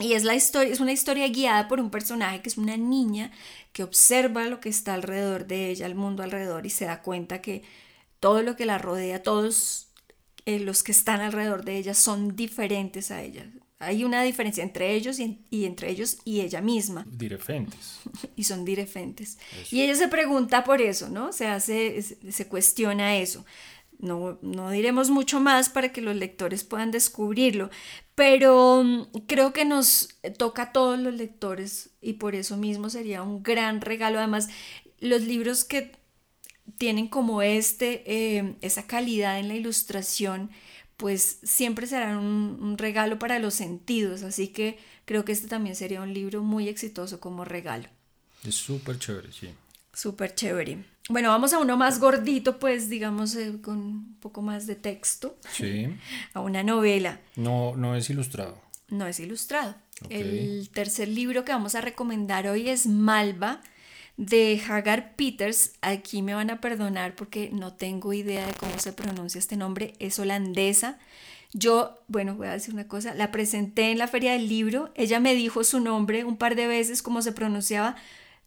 y 0.00 0.14
es, 0.14 0.24
la 0.24 0.34
historia, 0.34 0.72
es 0.72 0.80
una 0.80 0.92
historia 0.92 1.28
guiada 1.28 1.68
por 1.68 1.80
un 1.80 1.90
personaje 1.90 2.40
que 2.40 2.48
es 2.48 2.58
una 2.58 2.76
niña 2.76 3.30
que 3.72 3.82
observa 3.82 4.46
lo 4.46 4.60
que 4.60 4.68
está 4.68 4.94
alrededor 4.94 5.46
de 5.46 5.70
ella, 5.70 5.86
el 5.86 5.94
mundo 5.94 6.22
alrededor, 6.22 6.66
y 6.66 6.70
se 6.70 6.86
da 6.86 7.02
cuenta 7.02 7.40
que 7.40 7.62
todo 8.18 8.42
lo 8.42 8.56
que 8.56 8.66
la 8.66 8.78
rodea, 8.78 9.22
todos 9.22 9.88
eh, 10.46 10.58
los 10.58 10.82
que 10.82 10.92
están 10.92 11.20
alrededor 11.20 11.64
de 11.64 11.76
ella 11.76 11.94
son 11.94 12.34
diferentes 12.36 13.10
a 13.10 13.22
ella. 13.22 13.50
Hay 13.78 14.04
una 14.04 14.22
diferencia 14.22 14.62
entre 14.62 14.94
ellos 14.94 15.18
y, 15.18 15.64
entre 15.64 15.90
ellos 15.90 16.18
y 16.24 16.40
ella 16.40 16.60
misma. 16.60 17.06
Direfentes. 17.08 18.00
y 18.36 18.44
son 18.44 18.64
direfentes. 18.64 19.38
Y 19.70 19.80
ella 19.80 19.94
se 19.94 20.08
pregunta 20.08 20.64
por 20.64 20.82
eso, 20.82 21.08
¿no? 21.08 21.32
Se 21.32 21.46
hace, 21.46 22.02
se 22.02 22.46
cuestiona 22.46 23.16
eso. 23.16 23.44
No, 24.00 24.38
no 24.40 24.70
diremos 24.70 25.10
mucho 25.10 25.40
más 25.40 25.68
para 25.68 25.92
que 25.92 26.00
los 26.00 26.16
lectores 26.16 26.64
puedan 26.64 26.90
descubrirlo, 26.90 27.68
pero 28.14 28.82
mm, 28.82 29.26
creo 29.26 29.52
que 29.52 29.64
nos 29.64 30.18
toca 30.38 30.62
a 30.62 30.72
todos 30.72 30.98
los 30.98 31.14
lectores 31.14 31.90
y 32.00 32.14
por 32.14 32.34
eso 32.34 32.56
mismo 32.56 32.88
sería 32.88 33.22
un 33.22 33.42
gran 33.42 33.80
regalo. 33.80 34.18
Además, 34.18 34.48
los 35.00 35.22
libros 35.22 35.64
que 35.64 35.92
tienen 36.78 37.08
como 37.08 37.42
este, 37.42 38.38
em, 38.38 38.56
esa 38.62 38.86
calidad 38.86 39.38
en 39.38 39.48
la 39.48 39.54
ilustración, 39.54 40.50
pues 40.96 41.38
siempre 41.42 41.86
serán 41.86 42.18
un, 42.18 42.78
regalo 42.78 43.18
para 43.18 43.38
los 43.38 43.54
sentidos. 43.54 44.22
Así 44.22 44.48
que 44.48 44.78
creo 45.04 45.24
que 45.24 45.32
este 45.32 45.48
también 45.48 45.76
sería 45.76 46.02
un 46.02 46.14
libro 46.14 46.42
muy 46.42 46.68
exitoso 46.68 47.20
como 47.20 47.44
regalo. 47.44 47.88
Es 48.44 48.54
súper 48.54 48.98
chévere, 48.98 49.32
sí. 49.32 49.50
Súper 49.92 50.34
chévere. 50.34 50.84
Bueno, 51.10 51.30
vamos 51.30 51.52
a 51.52 51.58
uno 51.58 51.76
más 51.76 51.98
gordito, 51.98 52.60
pues 52.60 52.88
digamos 52.88 53.34
eh, 53.34 53.54
con 53.60 53.78
un 53.78 54.16
poco 54.20 54.42
más 54.42 54.68
de 54.68 54.76
texto. 54.76 55.36
Sí. 55.52 55.88
a 56.34 56.40
una 56.40 56.62
novela. 56.62 57.18
No, 57.34 57.74
no 57.74 57.96
es 57.96 58.08
ilustrado. 58.10 58.56
No 58.88 59.08
es 59.08 59.18
ilustrado. 59.18 59.74
El 60.08 60.70
tercer 60.72 61.08
libro 61.08 61.44
que 61.44 61.50
vamos 61.50 61.74
a 61.74 61.80
recomendar 61.80 62.46
hoy 62.46 62.68
es 62.68 62.86
Malva 62.86 63.60
de 64.16 64.62
Hagar 64.68 65.16
Peters. 65.16 65.72
Aquí 65.80 66.22
me 66.22 66.34
van 66.34 66.48
a 66.48 66.60
perdonar 66.60 67.16
porque 67.16 67.50
no 67.52 67.72
tengo 67.72 68.12
idea 68.12 68.46
de 68.46 68.54
cómo 68.54 68.78
se 68.78 68.92
pronuncia 68.92 69.40
este 69.40 69.56
nombre. 69.56 69.94
Es 69.98 70.20
holandesa. 70.20 70.98
Yo, 71.52 71.98
bueno, 72.06 72.36
voy 72.36 72.46
a 72.46 72.52
decir 72.52 72.72
una 72.72 72.86
cosa, 72.86 73.14
la 73.14 73.32
presenté 73.32 73.90
en 73.90 73.98
la 73.98 74.06
feria 74.06 74.32
del 74.32 74.48
libro. 74.48 74.92
Ella 74.94 75.18
me 75.18 75.34
dijo 75.34 75.64
su 75.64 75.80
nombre 75.80 76.22
un 76.22 76.36
par 76.36 76.54
de 76.54 76.68
veces, 76.68 77.02
cómo 77.02 77.20
se 77.20 77.32
pronunciaba, 77.32 77.96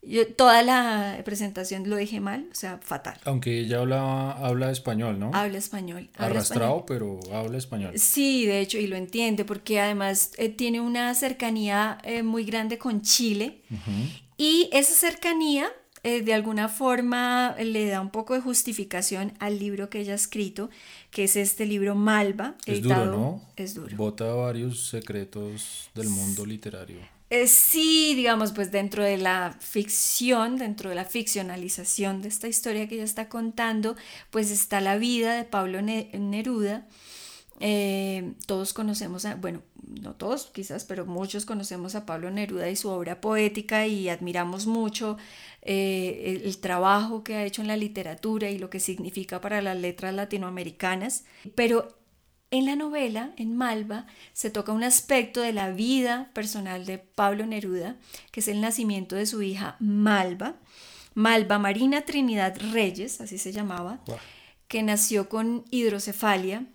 yo 0.05 0.27
toda 0.27 0.63
la 0.63 1.21
presentación 1.23 1.89
lo 1.89 1.95
dije 1.95 2.19
mal, 2.19 2.47
o 2.51 2.55
sea, 2.55 2.79
fatal. 2.83 3.17
Aunque 3.25 3.59
ella 3.59 3.79
habla, 3.79 4.31
habla 4.31 4.71
español, 4.71 5.19
¿no? 5.19 5.31
Habla 5.33 5.57
español. 5.57 6.09
Arrastrado, 6.17 6.85
pero 6.85 7.19
habla 7.31 7.57
español. 7.57 7.93
Sí, 7.97 8.45
de 8.45 8.59
hecho, 8.59 8.77
y 8.77 8.87
lo 8.87 8.95
entiende, 8.95 9.45
porque 9.45 9.79
además 9.79 10.31
eh, 10.37 10.49
tiene 10.49 10.81
una 10.81 11.13
cercanía 11.15 11.97
eh, 12.03 12.23
muy 12.23 12.43
grande 12.43 12.77
con 12.77 13.01
Chile. 13.01 13.61
Y 14.37 14.69
esa 14.73 14.93
cercanía 14.93 15.71
eh, 16.05 16.21
de 16.21 16.33
alguna 16.33 16.67
forma 16.67 17.55
le 17.63 17.87
da 17.87 18.01
un 18.01 18.09
poco 18.09 18.33
de 18.33 18.41
justificación 18.41 19.31
al 19.39 19.57
libro 19.57 19.89
que 19.89 20.01
ella 20.01 20.11
ha 20.11 20.15
escrito, 20.15 20.69
que 21.11 21.23
es 21.23 21.37
este 21.37 21.65
libro 21.65 21.95
Malva. 21.95 22.55
Es 22.65 22.81
duro, 22.81 23.05
¿no? 23.05 23.41
Es 23.55 23.73
duro. 23.73 23.95
Bota 23.95 24.25
varios 24.33 24.89
secretos 24.89 25.89
del 25.95 26.09
mundo 26.09 26.45
literario. 26.45 26.97
Eh, 27.33 27.47
sí, 27.47 28.13
digamos, 28.13 28.51
pues 28.51 28.69
dentro 28.71 29.03
de 29.03 29.17
la 29.17 29.57
ficción, 29.59 30.55
dentro 30.57 30.91
de 30.91 30.95
la 30.95 31.03
ficcionalización 31.03 32.21
de 32.21 32.27
esta 32.27 32.47
historia 32.47 32.87
que 32.87 32.93
ella 32.93 33.03
está 33.03 33.27
contando, 33.27 33.95
pues 34.29 34.51
está 34.51 34.81
la 34.81 34.97
vida 34.97 35.33
de 35.33 35.43
Pablo 35.43 35.81
Neruda. 35.81 36.85
Eh, 37.59 38.33
todos 38.45 38.73
conocemos, 38.73 39.25
a, 39.25 39.33
bueno, 39.33 39.63
no 39.81 40.13
todos 40.13 40.51
quizás, 40.53 40.85
pero 40.85 41.07
muchos 41.07 41.47
conocemos 41.47 41.95
a 41.95 42.05
Pablo 42.05 42.29
Neruda 42.29 42.69
y 42.69 42.75
su 42.75 42.89
obra 42.89 43.19
poética 43.19 43.87
y 43.87 44.09
admiramos 44.09 44.67
mucho 44.67 45.17
eh, 45.63 46.39
el, 46.45 46.57
trabajo 46.59 47.23
que 47.23 47.33
ha 47.33 47.45
hecho 47.45 47.63
en 47.63 47.67
la 47.67 47.77
literatura 47.77 48.51
y 48.51 48.59
lo 48.59 48.69
que 48.69 48.79
significa 48.79 49.41
para 49.41 49.59
las 49.63 49.77
letras 49.79 50.13
latinoamericanas. 50.13 51.25
Pero 51.55 51.95
en 52.53 52.67
la 52.67 52.75
novela, 52.75 53.31
en 53.37 53.57
Malva, 53.57 54.05
se 54.33 54.51
toca 54.51 54.73
un 54.73 54.83
aspecto 54.83 55.41
de 55.41 55.53
la 55.53 55.71
vida 55.71 56.29
personal 56.33 56.85
de 56.85 56.99
Pablo 56.99 57.47
Neruda, 57.47 57.95
que 58.31 58.41
es 58.41 58.47
el 58.47 58.61
nacimiento 58.61 59.15
de 59.15 59.25
su 59.25 59.41
hija 59.41 59.75
Malva, 59.79 60.53
Malva 61.15 61.57
Marina 61.57 62.01
Trinidad 62.01 62.55
Reyes, 62.71 63.21
así 63.21 63.39
se 63.39 63.51
llamaba, 63.51 64.01
que 64.67 64.83
nació 64.83 65.29
con 65.29 65.65
hidrocefalia 65.71 66.67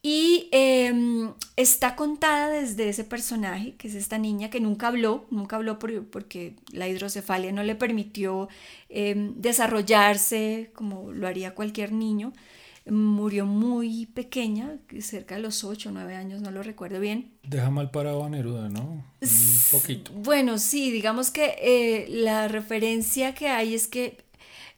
y 0.00 0.48
em, 0.50 1.34
está 1.56 1.94
contada 1.94 2.48
desde 2.48 2.88
ese 2.88 3.04
personaje, 3.04 3.74
que 3.74 3.88
es 3.88 3.94
esta 3.94 4.16
niña 4.16 4.48
que 4.48 4.60
nunca 4.60 4.88
habló, 4.88 5.26
nunca 5.30 5.56
habló 5.56 5.78
porque 5.78 6.56
la 6.72 6.88
hidrocefalia 6.88 7.52
no 7.52 7.62
le 7.64 7.74
permitió 7.74 8.48
em, 8.88 9.34
desarrollarse 9.36 10.70
como 10.74 11.12
lo 11.12 11.26
haría 11.26 11.54
cualquier 11.54 11.92
niño. 11.92 12.32
Murió 12.90 13.46
muy 13.46 14.06
pequeña, 14.06 14.78
cerca 15.00 15.36
de 15.36 15.42
los 15.42 15.64
8 15.64 15.88
o 15.88 15.92
9 15.92 16.16
años, 16.16 16.40
no 16.40 16.50
lo 16.50 16.62
recuerdo 16.62 17.00
bien. 17.00 17.32
Deja 17.42 17.70
mal 17.70 17.90
parado 17.90 18.24
a 18.24 18.28
Neruda, 18.28 18.68
¿no? 18.68 19.04
Un 19.20 19.60
poquito. 19.70 20.12
Bueno, 20.12 20.58
sí, 20.58 20.90
digamos 20.90 21.30
que 21.30 21.56
eh, 21.60 22.06
la 22.08 22.48
referencia 22.48 23.34
que 23.34 23.48
hay 23.48 23.74
es 23.74 23.88
que 23.88 24.18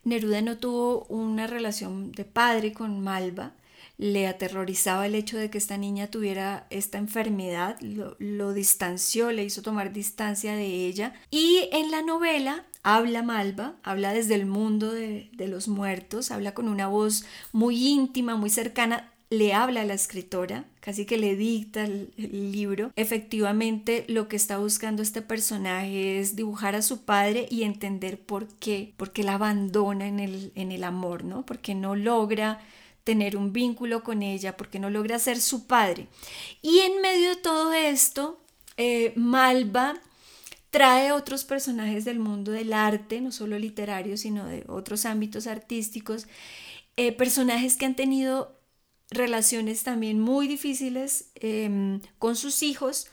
Neruda 0.04 0.42
no 0.42 0.58
tuvo 0.58 1.04
una 1.04 1.46
relación 1.46 2.12
de 2.12 2.24
padre 2.24 2.72
con 2.72 3.00
Malva, 3.00 3.52
le 4.00 4.26
aterrorizaba 4.26 5.04
el 5.04 5.14
hecho 5.14 5.36
de 5.36 5.50
que 5.50 5.58
esta 5.58 5.76
niña 5.76 6.06
tuviera 6.06 6.66
esta 6.70 6.96
enfermedad, 6.96 7.76
lo, 7.80 8.54
distanció, 8.54 9.30
le 9.30 9.44
hizo 9.44 9.60
tomar 9.60 9.92
distancia 9.92 10.54
de 10.54 10.86
ella. 10.86 11.12
Y 11.30 11.68
en 11.70 11.90
la 11.90 12.00
novela 12.00 12.64
habla 12.82 13.22
Malva, 13.22 13.74
habla 13.82 14.14
desde 14.14 14.36
el 14.36 14.46
mundo 14.46 14.90
de, 14.90 15.28
los 15.36 15.68
muertos, 15.68 16.30
habla 16.30 16.54
con 16.54 16.66
una 16.68 16.88
voz 16.88 17.26
muy 17.52 17.88
íntima, 17.88 18.36
muy 18.36 18.48
cercana, 18.48 19.12
le 19.28 19.52
habla 19.52 19.82
a 19.82 19.84
la 19.84 19.94
escritora, 19.94 20.64
casi 20.80 21.04
que 21.04 21.18
le 21.18 21.36
dicta 21.36 21.84
el, 21.84 22.10
libro. 22.16 22.92
Efectivamente, 22.96 24.06
lo 24.08 24.28
que 24.28 24.36
está 24.36 24.56
buscando 24.56 25.02
este 25.02 25.20
personaje 25.20 26.18
es 26.18 26.36
dibujar 26.36 26.74
a 26.74 26.80
su 26.80 27.02
padre 27.02 27.46
y 27.50 27.64
entender 27.64 28.18
por 28.18 28.48
qué, 28.48 28.94
porque 28.96 29.24
la 29.24 29.34
abandona 29.34 30.08
en 30.08 30.20
el, 30.20 30.52
en 30.54 30.72
el 30.72 30.84
amor, 30.84 31.22
¿no? 31.22 31.44
Porque 31.44 31.74
no 31.74 31.96
logra 31.96 32.60
tener 33.04 33.36
un 33.36 33.52
vínculo 33.52 34.02
con 34.02 34.22
ella, 34.22 34.56
porque 34.56 34.78
no 34.78 34.90
logra 34.90 35.18
ser 35.18 35.40
su 35.40 35.66
padre. 35.66 36.06
Y 36.62 36.80
en 36.80 37.00
medio 37.00 37.30
de 37.30 37.36
todo 37.36 37.72
esto, 37.72 38.40
eh, 38.76 39.12
Malva 39.16 40.00
trae 40.70 41.12
otros 41.12 41.44
personajes 41.44 42.04
del 42.04 42.18
mundo 42.18 42.52
del 42.52 42.72
arte, 42.72 43.20
no 43.20 43.32
solo 43.32 43.58
literario, 43.58 44.16
sino 44.16 44.46
de 44.46 44.64
otros 44.68 45.04
ámbitos 45.04 45.46
artísticos, 45.46 46.26
eh, 46.96 47.12
personajes 47.12 47.76
que 47.76 47.86
han 47.86 47.96
tenido 47.96 48.60
relaciones 49.10 49.82
también 49.82 50.20
muy 50.20 50.46
difíciles 50.46 51.32
em, 51.34 52.00
con 52.18 52.36
sus 52.36 52.62
hijos 52.62 53.08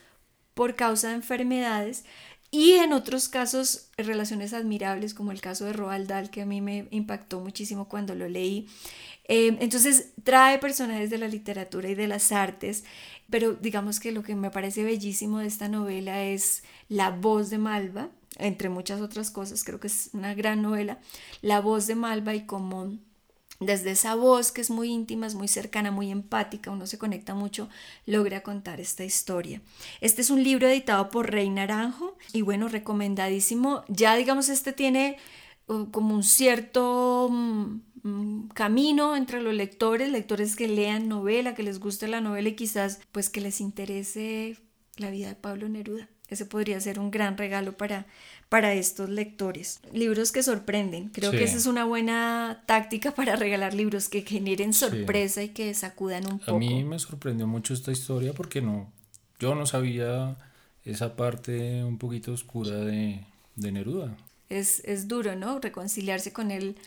por 0.54 0.76
causa 0.76 1.10
de 1.10 1.16
enfermedades 1.16 2.06
y 2.50 2.74
en 2.74 2.94
otros 2.94 3.28
casos 3.28 3.90
relaciones 3.98 4.54
admirables 4.54 5.14
como 5.14 5.32
el 5.32 5.42
caso 5.42 5.66
de 5.66 5.74
Roald 5.74 6.08
Dahl 6.08 6.30
que 6.30 6.42
a 6.42 6.46
mí 6.46 6.62
me 6.62 6.88
impactó 6.92 7.40
muchísimo 7.42 7.88
cuando 7.88 8.16
lo 8.16 8.28
leí. 8.30 8.68
Em, 9.26 9.58
entonces 9.60 10.14
trae 10.24 10.58
personajes 10.58 11.10
de 11.10 11.18
la 11.18 11.28
literatura 11.28 11.90
y 11.90 11.96
de 11.96 12.08
las 12.08 12.32
artes, 12.32 12.86
pero 13.30 13.54
digamos 13.54 14.00
que 14.00 14.14
lo 14.14 14.24
que 14.24 14.36
me 14.36 14.52
parece 14.52 14.84
bellísimo 14.84 15.40
de 15.40 15.48
esta 15.48 15.68
novela 15.68 16.24
es 16.24 16.64
la 16.88 17.12
voz 17.12 17.50
de 17.50 17.58
Malva, 17.58 18.10
entre 18.38 18.70
muchas 18.70 19.02
otras 19.02 19.32
cosas, 19.32 19.64
creo 19.64 19.80
que 19.80 19.88
es 19.88 20.12
una 20.14 20.34
gran 20.34 20.62
novela, 20.62 21.00
la 21.42 21.60
voz 21.60 21.88
de 21.88 21.96
Malva 21.96 22.36
y 22.36 22.46
cómo 22.46 22.98
desde 23.60 23.92
esa 23.92 24.16
voz 24.16 24.52
que 24.52 24.62
es 24.62 24.70
muy 24.70 24.90
íntima, 24.90 25.26
es 25.26 25.36
muy 25.36 25.48
cercana, 25.48 25.92
muy 25.92 26.12
empática, 26.12 26.72
uno 26.72 26.86
se 26.86 26.98
conecta 26.98 27.34
mucho, 27.34 27.70
logra 28.06 28.44
contar 28.44 28.80
esta 28.80 29.04
historia. 29.04 29.62
Este 30.00 30.22
es 30.22 30.30
un 30.30 30.44
libro 30.44 30.68
editado 30.68 31.10
por 31.10 31.32
Rey 31.32 31.50
Naranjo 31.50 32.18
y 32.34 32.42
bueno, 32.42 32.68
recomendadísimo. 32.68 33.84
Ya 33.88 34.16
digamos, 34.16 34.50
este 34.50 34.74
tiene 34.74 35.18
uh, 35.68 35.90
como 35.90 36.14
un 36.14 36.24
cierto 36.24 37.30
mm, 37.32 38.50
camino 38.54 39.16
entre 39.16 39.42
los 39.42 39.54
lectores, 39.54 40.12
lectores 40.12 40.56
que 40.56 40.68
lean 40.68 41.08
novela, 41.08 41.56
que 41.56 41.64
les 41.64 41.80
guste 41.80 42.08
la 42.08 42.22
novela 42.22 42.50
y 42.50 42.56
quizás 42.56 43.00
pues 43.12 43.30
que 43.30 43.42
les 43.42 43.60
interese 43.60 44.58
la 44.98 45.10
vida 45.10 45.30
de 45.30 45.36
Pablo 45.36 45.68
Neruda. 45.68 46.10
Ese 46.30 46.46
podría 46.46 46.80
ser 46.82 47.00
un 47.00 47.10
gran 47.10 47.38
regalo 47.38 47.78
para, 47.78 48.06
para 48.50 48.74
estos 48.74 49.10
lectores. 49.10 49.80
Libros 49.92 50.32
que 50.32 50.44
sorprenden. 50.44 51.10
Creo 51.10 51.32
que 51.32 51.44
esa 51.44 51.58
es 51.58 51.66
una 51.66 51.86
buena 51.86 52.64
táctica 52.66 53.12
para 53.14 53.36
regalar 53.36 53.74
libros 53.74 54.10
que 54.10 54.22
generen 54.22 54.74
sorpresa 54.74 55.44
y 55.44 55.50
que 55.50 55.74
sacudan 55.74 56.26
un 56.32 56.40
poco. 56.40 56.56
A 56.56 56.60
mí 56.60 56.84
me 56.84 57.00
sorprendió 57.00 57.48
mucho 57.48 57.74
esta 57.74 57.92
historia 57.92 58.34
porque 58.34 58.62
no, 58.62 58.92
yo 59.40 59.56
no 59.56 59.66
sabía 59.66 60.38
esa 60.86 61.16
parte 61.16 61.84
un 61.84 61.98
poquito 61.98 62.32
oscura 62.32 62.78
de, 62.78 63.26
de 63.56 63.72
Neruda 63.72 64.16
es, 64.50 65.08
duro, 65.08 65.36
¿no? 65.36 65.60
Reconciliarse 65.60 66.32
con 66.32 66.52
él 66.52 66.78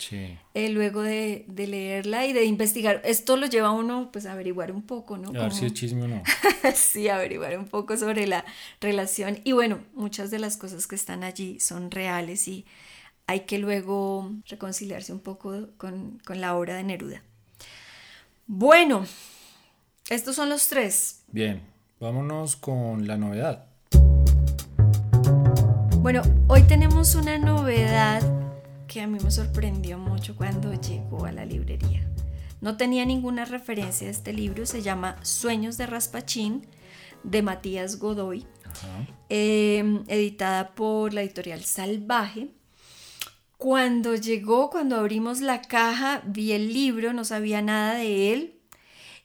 eh, 0.55 0.69
luego 0.71 1.03
de, 1.03 1.45
leerla 1.49 2.27
y 2.27 2.33
de 2.33 2.45
investigar. 2.45 3.03
Esto 3.05 3.37
lo 3.37 3.47
lleva 3.47 3.69
a 3.69 3.73
uno 3.73 4.11
pues 4.13 4.27
a 4.27 4.33
averiguar 4.33 4.73
un 4.73 4.83
poco, 4.83 5.19
¿no? 5.19 5.29
A 5.39 5.45
ver 5.45 5.53
si 5.53 5.67
es 5.67 5.75
chisme 5.75 6.05
o 6.05 6.09
no. 6.09 6.23
sí, 6.75 7.09
averiguar 7.09 7.59
un 7.59 7.67
poco 7.67 7.97
sobre 7.97 8.27
la 8.27 8.45
relación. 8.81 9.41
Y 9.45 9.53
bueno, 9.53 9.81
muchas 9.95 10.31
de 10.31 10.39
las 10.39 10.57
cosas 10.57 10.87
que 10.87 10.95
están 10.95 11.23
allí 11.23 11.61
son 11.61 11.91
reales 11.91 12.49
y 12.49 12.65
hay 13.27 13.41
que 13.41 13.59
luego 13.59 14.33
reconciliarse 14.47 15.13
un 15.13 15.21
poco 15.21 15.69
con, 15.77 16.19
con 16.25 16.41
la 16.41 16.57
obra 16.57 16.75
de 16.75 16.85
Neruda. 16.85 17.23
Bueno, 18.47 19.07
estos 20.09 20.35
son 20.35 20.49
los 20.49 20.67
tres. 20.67 21.23
Bien, 21.29 21.63
vámonos 22.01 22.57
con 22.57 23.07
la 23.07 23.17
novedad. 23.17 23.70
Bueno, 26.03 26.23
hoy 26.49 26.63
tenemos 26.63 27.15
una 27.15 27.37
novedad 27.37 28.23
que 28.89 29.03
a 29.03 29.07
mí 29.07 29.19
me 29.23 29.31
sorprendió 29.31 29.99
mucho 29.99 30.35
cuando 30.35 30.73
llegó 30.73 31.27
a 31.27 31.33
la 31.33 31.45
librería. 31.45 32.09
No 32.63 32.79
tenía 32.79 33.05
ninguna 33.05 33.45
referencia 33.45 34.09
a 34.09 34.11
este 34.11 34.33
libro, 34.33 34.65
se 34.65 34.81
llama 34.81 35.19
Sueños 35.23 35.77
de 35.77 35.85
Raspachín 35.85 36.67
de 37.23 37.43
Matías 37.43 37.99
Godoy, 37.99 38.47
em, 39.29 40.03
editada 40.09 40.75
por 40.75 41.13
la 41.13 41.21
editorial 41.21 41.63
Salvaje. 41.65 42.49
Cuando 43.59 44.15
llegó, 44.15 44.71
cuando 44.71 44.97
abrimos 44.97 45.43
la 45.43 45.61
caja, 45.61 46.23
vi 46.25 46.53
el 46.53 46.73
libro, 46.73 47.13
no 47.13 47.27
sabía 47.27 47.61
nada 47.61 47.97
de 47.97 48.33
él 48.33 48.55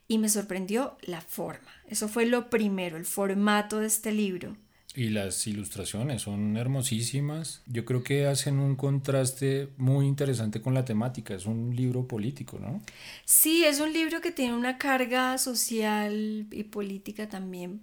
y 0.09 0.17
me 0.17 0.27
sorprendió 0.27 0.97
la 1.03 1.21
forma. 1.21 1.71
Eso 1.87 2.09
fue 2.09 2.25
lo 2.25 2.49
primero, 2.49 2.97
el 2.97 3.05
formato 3.05 3.79
de 3.79 3.87
este 3.87 4.11
libro. 4.11 4.57
Y 4.95 5.09
las 5.09 5.45
ilustraciones 5.45 6.21
son 6.21 6.55
hermosísimas. 6.55 7.61
Yo 7.67 7.83
creo 7.83 8.01
que 8.01 8.27
hacen 8.27 8.59
un 8.59 8.77
contraste 8.77 9.67
muy 9.77 10.05
interesante 10.05 10.61
con 10.61 10.73
la 10.73 10.85
temática. 10.85 11.35
Es 11.35 11.45
un 11.45 11.75
libro 11.75 12.07
político, 12.07 12.59
¿no? 12.59 12.81
Sí, 13.25 13.65
es 13.65 13.81
un 13.81 13.91
libro 13.91 14.21
que 14.21 14.31
tiene 14.31 14.55
una 14.55 14.77
carga 14.77 15.37
social 15.37 16.47
y 16.49 16.63
política 16.63 17.27
también. 17.27 17.81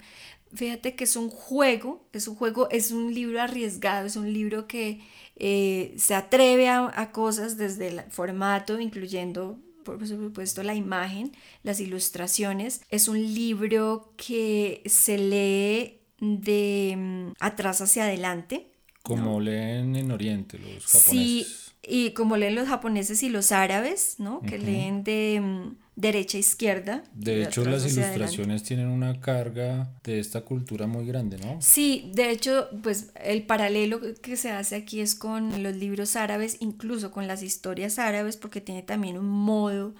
Fíjate 0.54 0.94
que 0.94 1.04
es 1.04 1.16
un 1.16 1.28
juego, 1.28 2.06
es 2.12 2.28
un 2.28 2.34
juego, 2.34 2.70
es 2.70 2.92
un 2.92 3.12
libro 3.14 3.42
arriesgado, 3.42 4.06
es 4.06 4.16
un 4.16 4.32
libro 4.32 4.66
que 4.66 5.00
eh, 5.36 5.94
se 5.98 6.14
atreve 6.14 6.68
a, 6.68 6.90
a 6.94 7.12
cosas 7.12 7.58
desde 7.58 7.88
el 7.88 8.02
formato, 8.10 8.80
incluyendo 8.80 9.58
por 9.82 10.06
supuesto 10.06 10.62
la 10.62 10.74
imagen, 10.74 11.32
las 11.62 11.80
ilustraciones. 11.80 12.82
Es 12.88 13.08
un 13.08 13.20
libro 13.34 14.14
que 14.16 14.82
se 14.86 15.18
lee 15.18 16.01
de 16.22 16.94
mm, 16.96 17.32
atrás 17.40 17.80
hacia 17.80 18.04
adelante. 18.04 18.68
Como 19.02 19.40
leen 19.40 19.96
en 19.96 20.12
Oriente 20.12 20.58
los 20.58 20.86
japoneses. 20.86 21.04
Sí, 21.04 21.46
y 21.82 22.10
como 22.12 22.36
leen 22.36 22.54
los 22.54 22.68
japoneses 22.68 23.22
y 23.24 23.28
los 23.28 23.50
árabes, 23.50 24.16
¿no? 24.18 24.40
Que 24.42 24.58
leen 24.58 25.02
de, 25.02 25.40
mm, 25.42 25.76
derecha-izquierda. 25.96 27.02
De 27.12 27.42
hecho, 27.42 27.64
las 27.64 27.84
ilustraciones 27.84 28.62
tienen 28.62 28.86
una 28.86 29.20
carga 29.20 29.90
de 30.04 30.20
esta 30.20 30.42
cultura 30.42 30.86
muy 30.86 31.04
grande, 31.04 31.38
¿no? 31.38 31.60
Sí, 31.60 32.12
de 32.14 32.30
hecho, 32.30 32.68
pues 32.84 33.10
el 33.22 33.44
paralelo 33.44 34.00
que 34.22 34.36
se 34.36 34.52
hace 34.52 34.76
aquí 34.76 35.00
es 35.00 35.16
con 35.16 35.62
los 35.64 35.74
libros 35.74 36.14
árabes, 36.14 36.58
incluso 36.60 37.10
con 37.10 37.26
las 37.26 37.42
historias 37.42 37.98
árabes, 37.98 38.36
porque 38.36 38.60
tiene 38.60 38.82
también 38.82 39.18
un 39.18 39.28
modo 39.28 39.94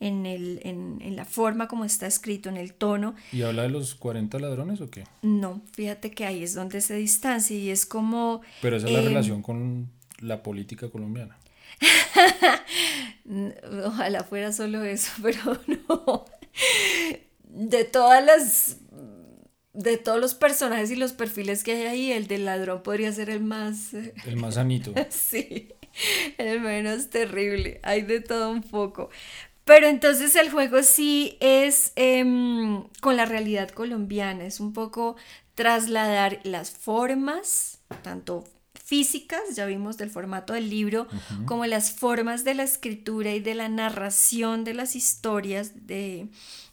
en, 0.00 0.26
el, 0.26 0.60
en, 0.62 0.98
en, 1.00 1.16
la 1.16 1.24
forma 1.24 1.68
como 1.68 1.84
está 1.84 2.06
escrito, 2.06 2.48
en 2.48 2.56
el 2.56 2.74
tono. 2.74 3.14
¿Y 3.32 3.42
habla 3.42 3.62
de 3.62 3.68
los 3.68 3.94
40 3.94 4.38
ladrones 4.38 4.80
o 4.80 4.90
qué? 4.90 5.04
No, 5.22 5.62
fíjate 5.72 6.10
que 6.10 6.24
ahí 6.24 6.42
es 6.42 6.54
donde 6.54 6.80
se 6.80 6.94
distancia 6.94 7.56
y 7.56 7.70
es 7.70 7.86
como... 7.86 8.42
Pero 8.62 8.76
esa 8.76 8.86
es 8.86 8.92
la 8.92 9.00
em, 9.00 9.06
relación 9.06 9.42
con 9.42 9.90
la 10.20 10.42
política 10.42 10.88
colombiana. 10.88 11.38
Ojalá 13.84 14.24
fuera 14.24 14.52
solo 14.52 14.82
eso, 14.84 15.10
pero 15.22 15.58
no. 15.88 16.24
De 17.44 17.84
todas 17.84 18.24
las 18.24 18.78
de 19.78 19.96
todos 19.96 20.20
los 20.20 20.34
personajes 20.34 20.90
y 20.90 20.96
los 20.96 21.12
perfiles 21.12 21.62
que 21.62 21.72
hay 21.72 21.86
ahí, 21.86 22.12
el 22.12 22.26
del 22.26 22.46
ladrón 22.46 22.82
podría 22.82 23.12
ser 23.12 23.30
el 23.30 23.40
más... 23.40 23.94
El 23.94 24.36
más 24.36 24.54
sanito. 24.54 24.92
sí, 25.08 25.68
el 26.36 26.60
menos 26.60 27.10
terrible. 27.10 27.78
Hay 27.84 28.02
de 28.02 28.20
todo 28.20 28.50
un 28.50 28.62
poco. 28.62 29.08
Pero 29.68 29.86
entonces 29.86 30.34
el 30.34 30.50
juego 30.50 30.82
sí 30.82 31.36
es 31.40 31.92
em, 31.94 32.84
con 33.02 33.18
la 33.18 33.26
realidad 33.26 33.68
colombiana, 33.68 34.46
es 34.46 34.60
un 34.60 34.72
poco 34.72 35.16
trasladar 35.54 36.40
las 36.42 36.70
formas, 36.70 37.82
tanto 38.02 38.44
físicas, 38.82 39.42
ya 39.54 39.66
vimos 39.66 39.98
del 39.98 40.08
formato 40.08 40.54
del 40.54 40.70
libro, 40.70 41.06
como 41.44 41.66
las 41.66 41.92
formas 41.92 42.44
de 42.44 42.54
la 42.54 42.62
escritura 42.62 43.34
y 43.34 43.40
de 43.40 43.54
la 43.54 43.68
narración 43.68 44.64
de 44.64 44.72
las 44.72 44.96
historias 44.96 45.86
de, 45.86 46.28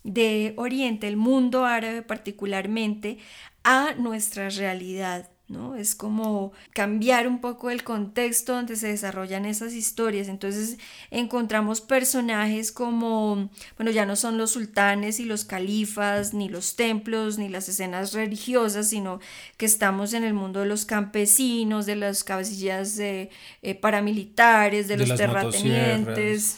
de 0.06 0.54
Oriente, 0.56 1.10
el 1.10 1.18
mundo 1.18 1.66
árabe 1.66 2.02
particularmente, 2.02 3.18
a 3.66 3.94
nuestra 3.96 4.48
realidad. 4.48 5.35
¿No? 5.48 5.76
Es 5.76 5.94
como 5.94 6.54
cambiar 6.74 7.28
un 7.28 7.40
poco 7.40 7.70
el 7.70 7.84
contexto 7.84 8.54
donde 8.54 8.76
se 8.76 8.88
desarrollan 8.88 9.46
esas 9.46 9.74
historias. 9.74 10.28
Entonces 10.28 10.78
encontramos 11.12 11.82
personajes 11.82 12.72
como, 12.72 13.50
bueno, 13.78 13.92
ya 13.92 14.06
no 14.06 14.16
son 14.16 14.38
los 14.38 14.52
sultanes 14.52 15.20
y 15.20 15.26
los 15.26 15.46
califas, 15.46 16.34
ni 16.34 16.50
los 16.50 16.76
templos, 16.76 17.38
ni 17.38 17.50
las 17.50 17.70
escenas 17.70 18.14
religiosas, 18.14 18.90
sino 18.90 19.20
que 19.58 19.66
estamos 19.66 20.14
en 20.14 20.24
el 20.24 20.34
mundo 20.34 20.62
de 20.62 20.66
los 20.66 20.86
campesinos, 20.86 21.86
de 21.86 21.96
las 21.96 22.24
cabecillas 22.24 22.96
de, 22.96 23.30
eh, 23.62 23.76
paramilitares, 23.76 24.88
de, 24.88 24.98
los 24.98 25.16
terratenientes 25.16 26.58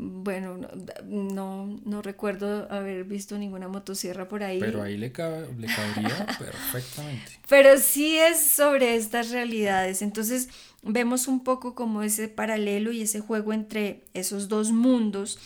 bueno, 0.00 0.60
no, 1.06 1.80
no, 1.84 2.02
recuerdo 2.02 2.70
haber 2.70 3.02
visto 3.02 3.36
ninguna 3.36 3.66
motosierra 3.66 4.28
por 4.28 4.44
ahí. 4.44 4.60
Pero 4.60 4.80
ahí 4.80 4.96
le, 4.96 5.08
le 5.08 5.12
cabría 5.12 6.26
perfectamente. 6.38 7.32
Pero 7.48 7.78
sí 7.78 8.16
es 8.16 8.40
sobre 8.40 8.94
estas 8.94 9.30
realidades. 9.30 10.00
Entonces 10.00 10.50
vemos 10.84 11.26
un 11.26 11.42
poco 11.42 11.74
como 11.74 12.04
ese 12.04 12.28
paralelo 12.28 12.92
y 12.92 13.02
ese 13.02 13.18
juego 13.18 13.52
entre 13.52 14.04
esos 14.14 14.48
dos 14.48 14.70
mundos. 14.70 15.40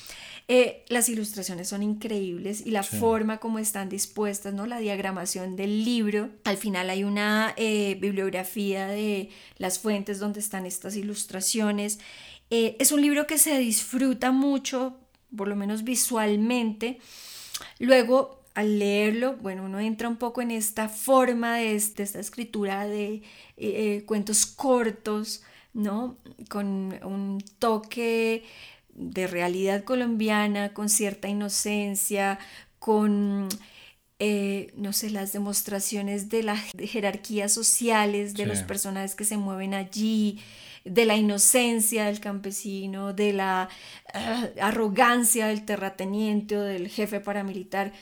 Eh, 0.49 0.85
las 0.89 1.09
ilustraciones 1.09 1.69
son 1.69 1.83
increíbles 1.83 2.67
y 2.67 2.73
la 2.73 2.83
forma 2.83 3.39
como 3.39 3.59
están 3.59 3.89
dispuestas, 3.89 4.53
¿no? 4.53 4.67
La 4.67 4.81
diagramación 4.81 5.57
del 5.57 5.83
libro. 5.83 6.29
Al 6.45 6.59
final 6.59 6.91
hay 6.91 7.05
una 7.05 7.55
eh, 7.57 7.97
bibliografía 7.99 8.87
de 8.87 9.31
las 9.57 9.79
fuentes 9.79 10.19
donde 10.19 10.41
están 10.41 10.67
estas 10.67 10.95
ilustraciones. 10.97 12.01
Eh, 12.55 12.77
es 12.79 12.93
un 12.93 13.01
libro 13.01 13.27
que 13.27 13.39
se 13.39 13.57
disfruta 13.57 14.31
mucho, 14.31 14.99
por 15.35 15.49
lo 15.49 15.57
menos 15.57 15.85
visualmente. 15.85 16.99
Luego, 17.79 18.45
al 18.53 18.79
leerlo, 18.79 19.39
bueno, 19.39 19.65
uno 19.65 19.81
entra 19.81 20.07
un 20.07 20.19
poco 20.19 20.43
en 20.43 20.51
esta 20.51 20.91
forma 20.91 21.57
de, 21.57 21.75
esta 21.75 22.03
escritura 22.03 22.87
de 22.87 23.15
eh, 23.15 23.23
eh, 23.57 24.05
cuentos 24.05 24.45
cortos, 24.45 25.43
¿no? 25.73 26.19
Con 26.51 26.93
un 27.03 27.43
toque 27.59 28.45
de 28.93 29.27
realidad 29.27 29.85
colombiana, 29.85 30.75
con 30.75 30.91
cierta 30.91 31.29
inocencia, 31.29 32.39
con, 32.79 33.49
no 33.49 34.93
sé, 34.93 35.09
las 35.09 35.33
demostraciones 35.33 36.29
de 36.29 36.43
las 36.43 36.61
jerarquías 36.79 37.51
sociales 37.51 38.35
de 38.35 38.45
los 38.45 38.59
personajes 38.59 39.15
que 39.15 39.25
se 39.25 39.39
mueven 39.39 39.73
allí 39.73 40.39
de 40.85 41.05
la 41.05 41.17
inocencia 41.17 42.07
del 42.07 42.21
campesino, 42.21 43.13
de 43.13 43.33
la 43.33 43.69
ah, 44.15 44.49
arrogancia 44.61 45.47
del 45.47 45.65
terrateniente 45.65 46.57
o 46.57 46.63
del 46.63 46.89
jefe 46.89 47.21
paramilitar, 47.21 47.93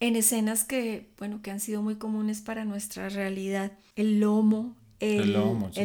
en 0.00 0.16
escenas 0.16 0.64
que, 0.64 1.10
bueno, 1.18 1.42
que 1.42 1.50
han 1.50 1.60
sido 1.60 1.82
muy 1.82 1.96
comunes 1.96 2.40
para 2.40 2.64
nuestra 2.64 3.08
realidad. 3.08 3.72
El 3.96 4.20
lomo, 4.20 4.74
el, 4.98 5.32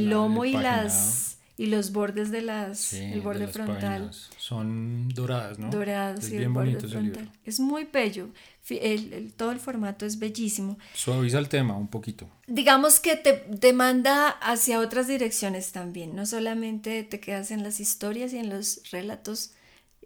lomo, 0.10 0.46
y 0.46 0.54
las 0.54 1.40
y 1.58 1.68
los 1.68 1.92
bordes 1.92 2.32
de 2.32 2.42
las 2.42 2.94
el 2.94 3.22
borde 3.22 3.48
frontal 3.48 4.12
son 4.38 5.08
doradas 5.10 5.58
no 5.58 5.70
doradas 5.70 6.26
es 6.26 6.32
bien 6.32 6.54
bonito 6.54 6.88
frontal. 6.88 7.32
es 7.44 7.60
muy 7.60 7.86
bello. 7.86 8.30
El, 8.68 9.32
todo 9.34 9.52
el 9.52 9.60
formato 9.60 10.08
es 10.08 10.18
bellísimo. 10.18 10.80
Suaviza 10.96 11.38
el 11.38 11.50
tema 11.50 11.78
un 11.78 11.88
poquito. 11.88 12.28
Digamos 12.48 13.00
que 13.00 13.16
te, 13.16 13.34
te 13.34 13.74
manda 13.74 14.30
hacia 14.30 14.80
otras 14.80 15.08
direcciones 15.08 15.72
también. 15.72 16.16
No 16.16 16.26
solamente 16.26 17.04
te 17.04 17.20
quedas 17.20 17.52
en 17.52 17.62
las 17.62 17.80
historias 17.80 18.34
y 18.34 18.40
en 18.40 18.50
los 18.50 18.82
relatos 18.90 19.52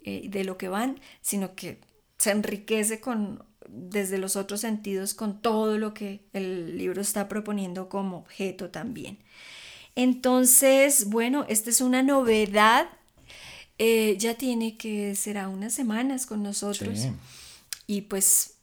eh, 0.02 0.28
de 0.30 0.44
lo 0.44 0.56
que 0.56 0.68
van 0.68 0.98
sino 1.20 1.54
que 1.54 1.78
se 2.16 2.30
enriquece 2.30 3.00
con 3.00 3.44
desde 3.68 4.16
los 4.16 4.34
otros 4.34 4.60
sentidos 4.62 5.12
con 5.12 5.42
todo 5.42 5.76
lo 5.76 5.92
que 5.92 6.24
el 6.32 6.78
libro 6.78 7.02
está 7.02 7.28
proponiendo 7.28 7.90
como 7.90 8.16
objeto 8.16 8.70
también 8.70 9.18
entonces, 9.96 11.08
bueno, 11.08 11.44
esta 11.48 11.70
es 11.70 11.80
una 11.80 12.02
novedad. 12.02 12.88
Eh, 13.78 14.16
ya 14.18 14.34
tiene 14.34 14.76
que 14.76 15.16
será 15.16 15.48
unas 15.48 15.72
semanas 15.72 16.26
con 16.26 16.42
nosotros. 16.42 17.08
Y 17.86 18.02
pues 18.02 18.54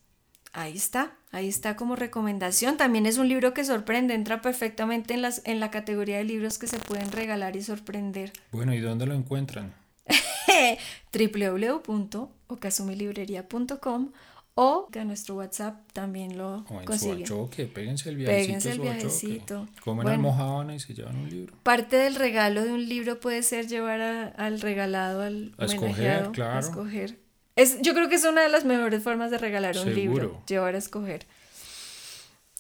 ahí 0.54 0.76
está, 0.76 1.14
ahí 1.32 1.48
está 1.48 1.76
como 1.76 1.96
recomendación. 1.96 2.78
También 2.78 3.06
es 3.06 3.18
un 3.18 3.28
libro 3.28 3.54
que 3.54 3.66
sorprende, 3.66 4.14
entra 4.14 4.42
perfectamente 4.42 5.14
en, 5.14 5.22
las, 5.22 5.42
en 5.46 5.60
la 5.60 5.72
categoría 5.72 6.18
de 6.18 6.24
libros 6.24 6.58
que 6.58 6.68
se 6.68 6.80
pueden 6.80 7.12
regalar 7.12 7.56
y 7.56 7.64
sorprender. 7.64 8.32
Bueno, 8.52 8.74
¿y 8.74 8.80
dónde 8.80 9.06
lo 9.06 9.16
encuentran? 9.16 9.74
www.ocasumilibrería.com 11.14 14.12
o 14.60 14.88
que 14.92 15.00
a 15.00 15.06
nuestro 15.06 15.36
WhatsApp 15.36 15.92
también 15.94 16.36
lo 16.36 16.66
o 16.68 16.82
en 16.82 17.00
Su 17.00 17.12
achoque, 17.12 17.68
péguense 17.68 18.10
el 18.10 18.16
viajecito. 18.16 18.44
Péguense 18.44 18.72
el 18.72 18.80
viajecito. 18.80 19.68
Comen 19.82 20.08
almohábana 20.08 20.74
y 20.74 20.80
se 20.80 20.96
llevan 20.96 21.16
un 21.16 21.30
libro. 21.30 21.54
Parte 21.62 21.96
del 21.96 22.16
regalo 22.16 22.64
de 22.64 22.74
un 22.74 22.90
libro 22.90 23.20
puede 23.20 23.44
ser 23.44 23.68
llevar 23.68 24.02
al 24.02 24.60
regalado, 24.60 25.22
al 25.22 25.54
a 25.60 25.66
escoger, 25.66 26.32
claro. 26.32 26.56
A 26.56 26.60
escoger. 26.60 27.20
Es, 27.56 27.82
yo 27.84 27.94
creo 27.94 28.10
que 28.10 28.16
es 28.16 28.26
una 28.26 28.42
de 28.42 28.50
las 28.50 28.66
mejores 28.66 29.04
formas 29.04 29.30
de 29.30 29.38
regalar 29.38 29.78
un 29.78 29.94
libro, 29.94 30.42
llevar 30.48 30.74
a 30.74 30.80
escoger. 30.80 31.28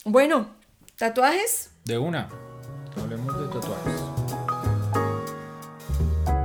Bueno, 0.05 0.55
¿tatuajes? 0.97 1.71
De 1.83 1.97
una. 1.97 2.29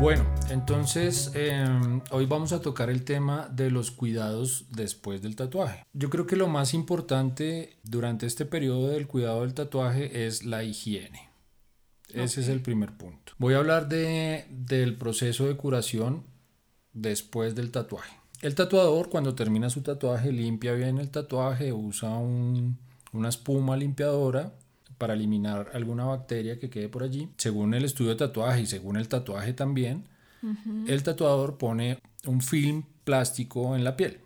Bueno, 0.02 0.24
entonces 0.50 1.30
em, 1.36 2.00
hoy 2.10 2.26
vamos 2.26 2.52
a 2.52 2.60
tocar 2.60 2.90
el 2.90 3.04
tema 3.04 3.48
de 3.52 3.70
los 3.70 3.92
cuidados 3.92 4.64
después 4.70 5.22
del 5.22 5.36
tatuaje. 5.36 5.86
Yo 5.92 6.10
creo 6.10 6.26
que 6.26 6.34
lo 6.34 6.48
más 6.48 6.74
importante 6.74 7.78
durante 7.84 8.26
este 8.26 8.44
periodo 8.44 8.88
del 8.88 9.06
cuidado 9.06 9.42
del 9.42 9.54
tatuaje 9.54 10.26
es 10.26 10.44
la 10.44 10.64
higiene. 10.64 11.30
Ese 12.08 12.40
es 12.40 12.48
el 12.48 12.60
primer 12.62 12.96
punto. 12.96 13.34
Voy 13.38 13.54
a 13.54 13.58
hablar 13.58 13.88
de, 13.88 14.44
del 14.50 14.98
proceso 14.98 15.46
de 15.46 15.56
curación 15.56 16.24
después 16.92 17.54
del 17.54 17.70
tatuaje. 17.70 18.16
El 18.40 18.56
tatuador 18.56 19.08
cuando 19.08 19.36
termina 19.36 19.70
su 19.70 19.82
tatuaje 19.82 20.32
limpia 20.32 20.72
bien 20.72 20.98
el 20.98 21.10
tatuaje, 21.10 21.72
usa 21.72 22.08
una 22.08 23.28
espuma 23.28 23.76
limpiadora 23.76 24.52
para 25.02 25.14
eliminar 25.14 25.72
alguna 25.74 26.04
bacteria 26.04 26.60
que 26.60 26.70
quede 26.70 26.88
por 26.88 27.02
allí. 27.02 27.28
Según 27.36 27.74
el 27.74 27.84
estudio 27.84 28.10
de 28.10 28.18
tatuaje 28.18 28.60
y 28.60 28.66
según 28.66 28.96
el 28.96 29.08
tatuaje 29.08 29.52
también, 29.52 30.06
el 30.86 31.02
tatuador 31.02 31.58
pone 31.58 31.98
un 32.24 32.40
film 32.40 32.84
plástico 33.02 33.74
en 33.74 33.82
la 33.82 33.96
piel. 33.96 34.20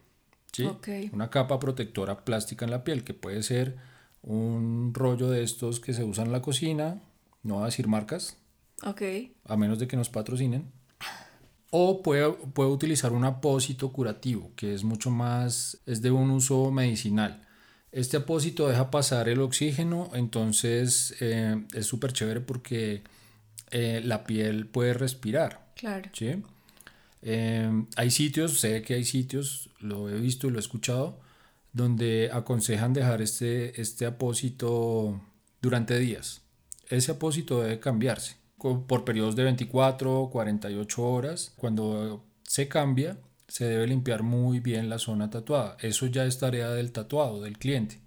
¿sí? 0.52 0.68
Una 1.14 1.30
capa 1.30 1.58
protectora 1.58 2.26
plástica 2.26 2.66
en 2.66 2.72
la 2.72 2.84
piel, 2.84 3.04
que 3.04 3.14
puede 3.14 3.42
ser 3.42 3.78
un 4.20 4.92
rollo 4.92 5.30
de 5.30 5.42
estos 5.42 5.80
que 5.80 5.94
se 5.94 6.04
usan 6.04 6.26
en 6.26 6.32
la 6.32 6.42
cocina, 6.42 7.00
no 7.42 7.54
voy 7.54 7.62
a 7.62 7.66
decir 7.66 7.88
marcas, 7.88 8.36
a 9.46 9.56
menos 9.56 9.78
de 9.78 9.88
que 9.88 9.96
nos 9.96 10.10
patrocinen. 10.10 10.70
O 11.70 12.02
puede, 12.02 12.32
puede 12.32 12.68
utilizar 12.68 13.12
un 13.12 13.24
apósito 13.24 13.90
curativo, 13.92 14.52
que 14.56 14.74
es 14.74 14.84
mucho 14.84 15.10
más, 15.10 15.80
es 15.86 16.02
de 16.02 16.10
un 16.10 16.28
uso 16.32 16.70
medicinal. 16.70 17.45
Este 17.96 18.18
apósito 18.18 18.68
deja 18.68 18.90
pasar 18.90 19.26
el 19.30 19.40
oxígeno, 19.40 20.10
entonces 20.12 21.16
eh, 21.20 21.64
es 21.72 21.86
súper 21.86 22.12
chévere 22.12 22.42
porque 22.42 23.02
eh, 23.70 24.02
la 24.04 24.24
piel 24.24 24.66
puede 24.66 24.92
respirar. 24.92 25.72
Claro. 25.76 26.10
¿sí? 26.12 26.42
Em, 27.22 27.86
hay 27.96 28.10
sitios, 28.10 28.60
sé 28.60 28.82
que 28.82 28.92
hay 28.92 29.04
sitios, 29.06 29.70
lo 29.80 30.10
he 30.10 30.20
visto 30.20 30.46
y 30.46 30.50
lo 30.50 30.58
he 30.58 30.60
escuchado, 30.60 31.18
donde 31.72 32.28
aconsejan 32.34 32.92
dejar 32.92 33.22
este, 33.22 33.80
este 33.80 34.04
apósito 34.04 35.18
durante 35.62 35.98
días. 35.98 36.42
Ese 36.90 37.12
apósito 37.12 37.62
debe 37.62 37.80
cambiarse 37.80 38.36
por 38.58 39.06
periodos 39.06 39.36
de 39.36 39.44
24 39.44 40.20
o 40.20 40.30
48 40.30 41.02
horas. 41.02 41.54
Cuando 41.56 42.22
se 42.42 42.68
cambia, 42.68 43.16
se 43.48 43.64
debe 43.66 43.86
limpiar 43.86 44.22
muy 44.22 44.60
bien 44.60 44.88
la 44.88 44.98
zona 44.98 45.30
tatuada. 45.30 45.76
Eso 45.80 46.06
ya 46.06 46.24
es 46.24 46.38
tarea 46.38 46.70
del 46.70 46.92
tatuado, 46.92 47.42
del 47.42 47.58
cliente. 47.58 48.00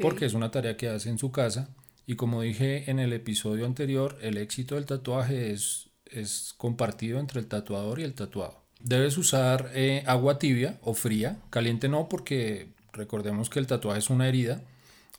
Porque 0.00 0.26
es 0.26 0.34
una 0.34 0.50
tarea 0.50 0.76
que 0.76 0.88
hace 0.88 1.10
en 1.10 1.18
su 1.18 1.30
casa. 1.30 1.68
Y 2.06 2.16
como 2.16 2.42
dije 2.42 2.90
en 2.90 2.98
el 2.98 3.12
episodio 3.12 3.66
anterior, 3.66 4.18
el 4.22 4.38
éxito 4.38 4.76
del 4.76 4.86
tatuaje 4.86 5.52
es, 5.52 5.90
es 6.06 6.54
compartido 6.56 7.20
entre 7.20 7.40
el 7.40 7.46
tatuador 7.46 8.00
y 8.00 8.04
el 8.04 8.14
tatuado. 8.14 8.62
Debes 8.80 9.18
usar 9.18 9.70
eh, 9.74 10.04
agua 10.06 10.38
tibia 10.38 10.78
o 10.82 10.94
fría, 10.94 11.38
caliente 11.50 11.88
no 11.88 12.08
porque 12.08 12.68
recordemos 12.92 13.50
que 13.50 13.58
el 13.58 13.66
tatuaje 13.66 13.98
es 13.98 14.08
una 14.08 14.28
herida 14.28 14.62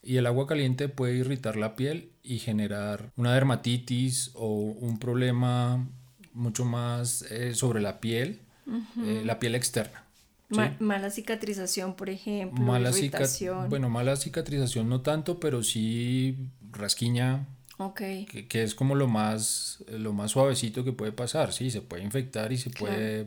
y 0.01 0.17
el 0.17 0.25
agua 0.25 0.47
caliente 0.47 0.87
puede 0.87 1.15
irritar 1.15 1.57
la 1.57 1.75
piel 1.75 2.11
y 2.23 2.39
generar 2.39 3.11
una 3.17 3.33
dermatitis 3.33 4.31
o 4.33 4.47
un 4.47 4.97
problema 4.97 5.87
mucho 6.33 6.63
más 6.63 7.23
eh, 7.23 7.53
sobre 7.53 7.81
la 7.81 7.99
piel, 7.99 8.39
eh, 9.03 9.21
la 9.25 9.39
piel 9.39 9.55
externa. 9.55 10.03
mala 10.79 11.09
cicatrización, 11.09 11.95
por 11.95 12.09
ejemplo. 12.09 12.63
Mala 12.63 12.89
irritación. 12.89 13.69
Bueno, 13.69 13.89
mala 13.89 14.15
cicatrización 14.15 14.89
no 14.89 15.01
tanto, 15.01 15.39
pero 15.39 15.63
sí 15.63 16.37
rasquiña. 16.71 17.47
Que, 17.95 18.63
es 18.63 18.75
como 18.75 18.93
lo 18.95 19.07
más, 19.07 19.83
lo 19.87 20.11
más 20.11 20.31
suavecito 20.31 20.83
que 20.83 20.91
puede 20.91 21.13
pasar. 21.13 21.53
Sí, 21.53 21.71
se 21.71 21.81
puede 21.81 22.03
infectar 22.03 22.51
y 22.51 22.57
se 22.57 22.69
puede, 22.71 23.25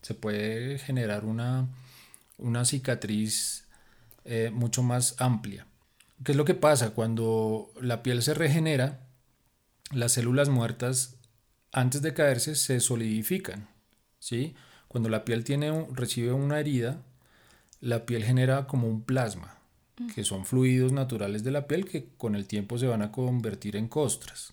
se 0.00 0.14
puede 0.14 0.78
generar 0.78 1.24
una, 1.24 1.68
una 2.36 2.64
cicatriz 2.64 3.68
eh, 4.24 4.50
mucho 4.52 4.82
más 4.82 5.14
amplia. 5.18 5.66
¿Qué 6.24 6.32
es 6.32 6.36
lo 6.36 6.44
que 6.44 6.54
pasa? 6.54 6.90
Cuando 6.90 7.72
la 7.80 8.02
piel 8.02 8.22
se 8.22 8.34
regenera, 8.34 9.06
las 9.92 10.12
células 10.12 10.48
muertas 10.48 11.16
antes 11.70 12.02
de 12.02 12.12
caerse 12.12 12.56
se 12.56 12.80
solidifican. 12.80 13.68
¿sí? 14.22 14.54
Cuando 14.92 15.08
la 15.08 15.24
piel 15.24 15.42
tiene, 15.42 15.86
recibe 15.94 16.34
una 16.34 16.60
herida, 16.60 17.00
la 17.80 18.04
piel 18.04 18.24
genera 18.24 18.66
como 18.66 18.88
un 18.88 19.02
plasma, 19.02 19.56
que 20.14 20.22
son 20.22 20.44
fluidos 20.44 20.92
naturales 20.92 21.42
de 21.44 21.50
la 21.50 21.66
piel 21.66 21.88
que 21.88 22.08
con 22.18 22.34
el 22.34 22.46
tiempo 22.46 22.76
se 22.76 22.86
van 22.86 23.00
a 23.00 23.10
convertir 23.10 23.74
en 23.76 23.88
costras. 23.88 24.52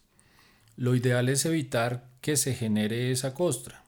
Lo 0.77 0.95
ideal 0.95 1.27
es 1.27 1.45
evitar 1.45 2.07
que 2.21 2.37
se 2.37 2.53
genere 2.53 3.11
esa 3.11 3.33
costra. 3.33 3.83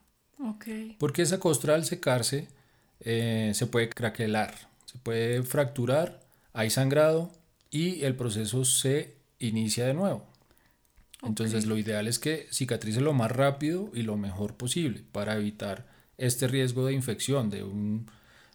Porque 1.00 1.22
esa 1.22 1.40
costra 1.40 1.74
al 1.74 1.86
secarse 1.86 2.50
eh, 3.00 3.54
se 3.56 3.66
puede 3.68 3.88
craquelar, 3.88 4.54
se 4.84 4.98
puede 4.98 5.44
fracturar, 5.44 6.20
hay 6.52 6.70
sangrado 6.70 7.32
y 7.70 8.04
el 8.04 8.18
proceso 8.18 8.66
se 8.66 9.16
inicia 9.40 9.86
de 9.86 9.94
nuevo. 9.94 10.26
Entonces 11.24 11.66
lo 11.66 11.78
ideal 11.78 12.10
es 12.10 12.20
que 12.20 12.50
cicatrice 12.52 13.00
lo 13.00 13.14
más 13.14 13.32
rápido 13.32 13.90
y 13.94 14.02
lo 14.02 14.18
mejor 14.18 14.56
posible 14.56 15.02
para 15.14 15.38
evitar 15.38 15.91
este 16.22 16.48
riesgo 16.48 16.86
de 16.86 16.94
infección 16.94 17.50
de, 17.50 17.64
un, 17.64 18.06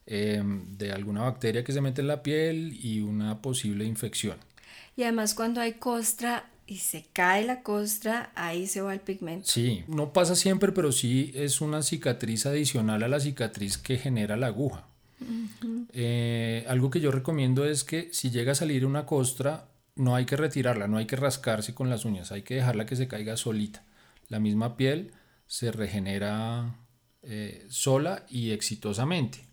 em, 0.07 0.77
de 0.77 0.93
alguna 0.93 1.23
bacteria 1.23 1.65
que 1.65 1.73
se 1.73 1.81
mete 1.81 2.01
en 2.01 2.07
la 2.07 2.23
piel 2.23 2.79
y 2.81 3.01
una 3.01 3.43
posible 3.43 3.85
infección. 3.85 4.39
Y 4.97 5.03
además 5.03 5.35
cuando 5.35 5.61
hay 5.61 5.75
costra 5.75 6.49
y 6.67 6.79
se 6.79 7.05
cae 7.13 7.45
la 7.45 7.63
costra, 7.63 8.31
ahí 8.35 8.67
se 8.67 8.81
va 8.81 8.93
el 8.93 9.01
pigmento. 9.01 9.47
Sí, 9.49 9.85
no 9.89 10.13
pasa 10.13 10.35
siempre, 10.37 10.73
pero 10.73 10.93
sí 10.93 11.33
es 11.35 11.61
una 11.61 11.83
cicatriz 11.83 12.47
adicional 12.47 13.03
a 13.03 13.09
la 13.09 13.21
cicatriz 13.21 13.79
que 13.79 13.99
genera 13.99 14.37
la 14.37 14.49
aguja. 14.49 14.87
Eh, 15.93 16.65
algo 16.69 16.91
que 16.91 17.01
yo 17.01 17.11
recomiendo 17.11 17.65
es 17.65 17.85
que 17.85 18.11
si 18.13 18.31
llega 18.31 18.53
a 18.53 18.57
salir 18.57 18.87
una 18.87 19.07
costra, 19.07 19.69
no 19.97 20.15
hay 20.15 20.25
que 20.25 20.37
retirarla, 20.37 20.89
no 20.89 20.99
hay 20.99 21.07
que 21.07 21.17
rascarse 21.17 21.75
con 21.75 21.91
las 21.91 22.05
uñas, 22.05 22.33
hay 22.33 22.43
que 22.43 22.57
dejarla 22.57 22.87
que 22.87 22.97
se 22.97 23.09
caiga 23.09 23.37
solita. 23.37 23.83
La 24.29 24.41
misma 24.41 24.77
piel 24.77 25.13
se 25.47 25.73
regenera 25.73 26.77
eh, 27.27 27.67
sola 27.69 28.25
y 28.29 28.53
exitosamente 28.53 29.47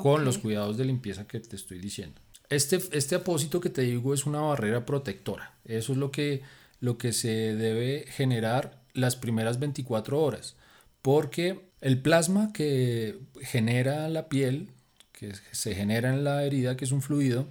con 0.00 0.24
los 0.24 0.38
cuidados 0.38 0.76
de 0.76 0.84
limpieza 0.84 1.26
que 1.26 1.40
te 1.40 1.56
estoy 1.56 1.78
diciendo. 1.78 2.20
Este, 2.48 2.80
este 2.92 3.14
apósito 3.14 3.60
que 3.60 3.70
te 3.70 3.82
digo 3.82 4.14
es 4.14 4.26
una 4.26 4.40
barrera 4.40 4.86
protectora. 4.86 5.54
Eso 5.64 5.92
es 5.92 5.98
lo 5.98 6.10
que, 6.10 6.42
lo 6.80 6.98
que 6.98 7.12
se 7.12 7.54
debe 7.54 8.06
generar 8.08 8.82
las 8.94 9.16
primeras 9.16 9.58
24 9.58 10.20
horas. 10.20 10.56
Porque 11.00 11.68
el 11.80 12.00
plasma 12.00 12.52
que 12.52 13.18
genera 13.40 14.08
la 14.08 14.28
piel 14.28 14.70
que 15.12 15.32
se 15.52 15.74
genera 15.74 16.12
en 16.12 16.24
la 16.24 16.44
herida, 16.44 16.76
que 16.76 16.84
es 16.84 16.90
un 16.92 17.00
fluido, 17.00 17.46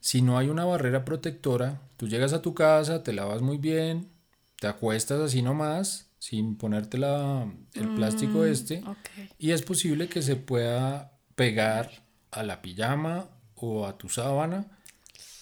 si 0.00 0.20
no 0.20 0.36
hay 0.36 0.48
una 0.48 0.66
barrera 0.66 1.04
protectora, 1.04 1.80
tú 1.96 2.06
llegas 2.06 2.32
a 2.32 2.42
tu 2.42 2.54
casa, 2.54 3.02
te 3.02 3.12
lavas 3.12 3.40
muy 3.40 3.56
bien, 3.56 4.08
te 4.60 4.66
acuestas 4.66 5.20
así 5.20 5.40
nomás, 5.40 6.10
sin 6.22 6.54
ponerte 6.54 6.98
la, 6.98 7.52
el 7.74 7.94
plástico 7.96 8.38
mm, 8.38 8.44
este, 8.44 8.84
y 9.40 9.50
es 9.50 9.62
posible 9.62 10.08
que 10.08 10.22
se 10.22 10.36
pueda 10.36 11.18
pegar 11.34 12.04
a 12.30 12.44
la 12.44 12.62
pijama 12.62 13.26
o 13.56 13.88
a 13.88 13.98
tu 13.98 14.08
sábana, 14.08 14.78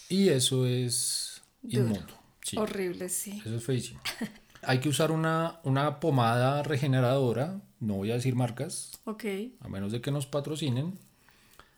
y 0.09 0.29
eso 0.29 0.65
es 0.65 1.43
inmundo. 1.61 2.15
Horrible, 2.57 3.09
sí. 3.09 3.43
Eso 3.45 3.57
es 3.57 3.63
feísimo. 3.63 4.01
Hay 4.63 4.79
que 4.79 4.89
usar 4.89 5.11
una, 5.11 5.59
una 5.65 5.99
pomada 5.99 6.63
regeneradora, 6.63 7.61
no 7.79 7.97
voy 7.97 8.09
a 8.09 8.15
decir 8.15 8.33
marcas, 8.33 8.99
a 9.05 9.67
menos 9.67 9.91
de 9.91 10.01
que 10.01 10.09
nos 10.09 10.25
patrocinen, 10.25 10.97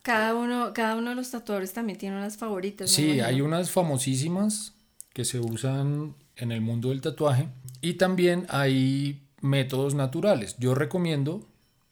cada 0.00 0.34
uno, 0.34 0.72
cada 0.72 0.96
uno 0.96 1.10
de 1.10 1.16
los 1.16 1.30
tatuadores 1.30 1.74
también 1.74 1.98
tiene 1.98 2.16
unas 2.16 2.38
favoritas. 2.38 2.90
Sí, 2.90 3.20
hay 3.20 3.42
unas 3.42 3.70
famosísimas 3.70 4.72
que 5.12 5.26
se 5.26 5.40
usan 5.40 6.14
en 6.36 6.52
el 6.52 6.60
mundo 6.60 6.90
del 6.90 7.00
tatuaje 7.00 7.48
y 7.80 7.94
también 7.94 8.46
hay 8.48 9.22
métodos 9.40 9.94
naturales. 9.94 10.56
Yo 10.58 10.74
recomiendo, 10.74 11.46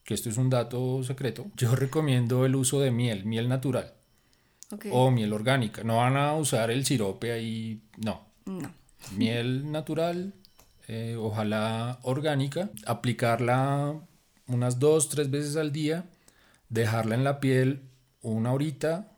que 0.05 0.15
esto 0.15 0.29
es 0.29 0.37
un 0.37 0.51
dato 0.51 1.03
secreto, 1.05 1.47
yo 1.57 1.75
recomiendo 1.75 2.47
el 2.47 2.57
uso 2.57 2.81
de 2.81 2.91
miel, 2.91 3.25
miel 3.25 3.49
natural 3.49 3.93
o 4.91 5.11
miel 5.11 5.33
orgánica. 5.33 5.85
No 5.85 5.99
van 5.99 6.17
a 6.17 6.35
usar 6.35 6.71
el 6.71 6.85
sirope 6.85 7.33
ahí, 7.33 7.83
no. 7.99 8.23
No. 8.47 8.73
Miel 9.17 9.71
natural, 9.71 10.33
eh, 10.89 11.17
ojalá 11.19 11.99
orgánica, 12.03 12.71
aplicarla 12.87 13.95
unas 14.47 14.79
dos, 14.79 15.09
tres 15.09 15.31
veces 15.31 15.57
al 15.57 15.73
día, 15.73 16.07
dejarla 16.69 17.15
en 17.15 17.25
la 17.25 17.41
piel 17.41 17.83
una 18.23 18.53
horita, 18.53 19.12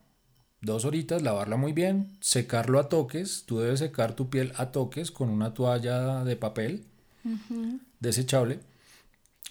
dos 0.64 0.84
horitas, 0.84 1.22
lavarla 1.22 1.56
muy 1.56 1.72
bien, 1.72 2.16
secarlo 2.20 2.78
a 2.80 2.88
toques. 2.88 3.44
Tú 3.46 3.58
debes 3.58 3.80
secar 3.80 4.14
tu 4.14 4.30
piel 4.30 4.52
a 4.56 4.72
toques 4.72 5.10
con 5.10 5.28
una 5.28 5.54
toalla 5.54 6.24
de 6.24 6.36
papel 6.36 6.84
desechable. 8.00 8.60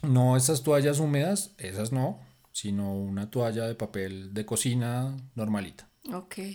No 0.02 0.36
esas 0.36 0.63
toallas 0.63 0.99
húmedas, 0.99 1.52
esas 1.58 1.91
no, 1.91 2.19
sino 2.52 2.93
una 2.93 3.30
toalla 3.30 3.65
de 3.65 3.76
papel 3.76 4.34
de 4.34 4.45
cocina 4.45 5.15
normalita. 5.36 5.88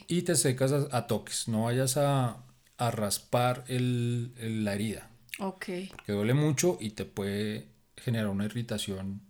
Y 0.08 0.22
te 0.22 0.34
secas 0.34 0.72
a, 0.72 1.06
toques, 1.06 1.48
no 1.48 1.64
vayas 1.64 1.96
a, 1.96 2.44
raspar 2.78 3.64
la 3.68 4.74
herida. 4.74 5.10
Ok. 5.40 5.66
Porque 5.90 6.12
duele 6.12 6.34
mucho 6.34 6.76
y 6.80 6.90
te 6.90 7.04
puede 7.04 7.68
generar 7.96 8.28
una 8.28 8.44
irritación 8.44 9.22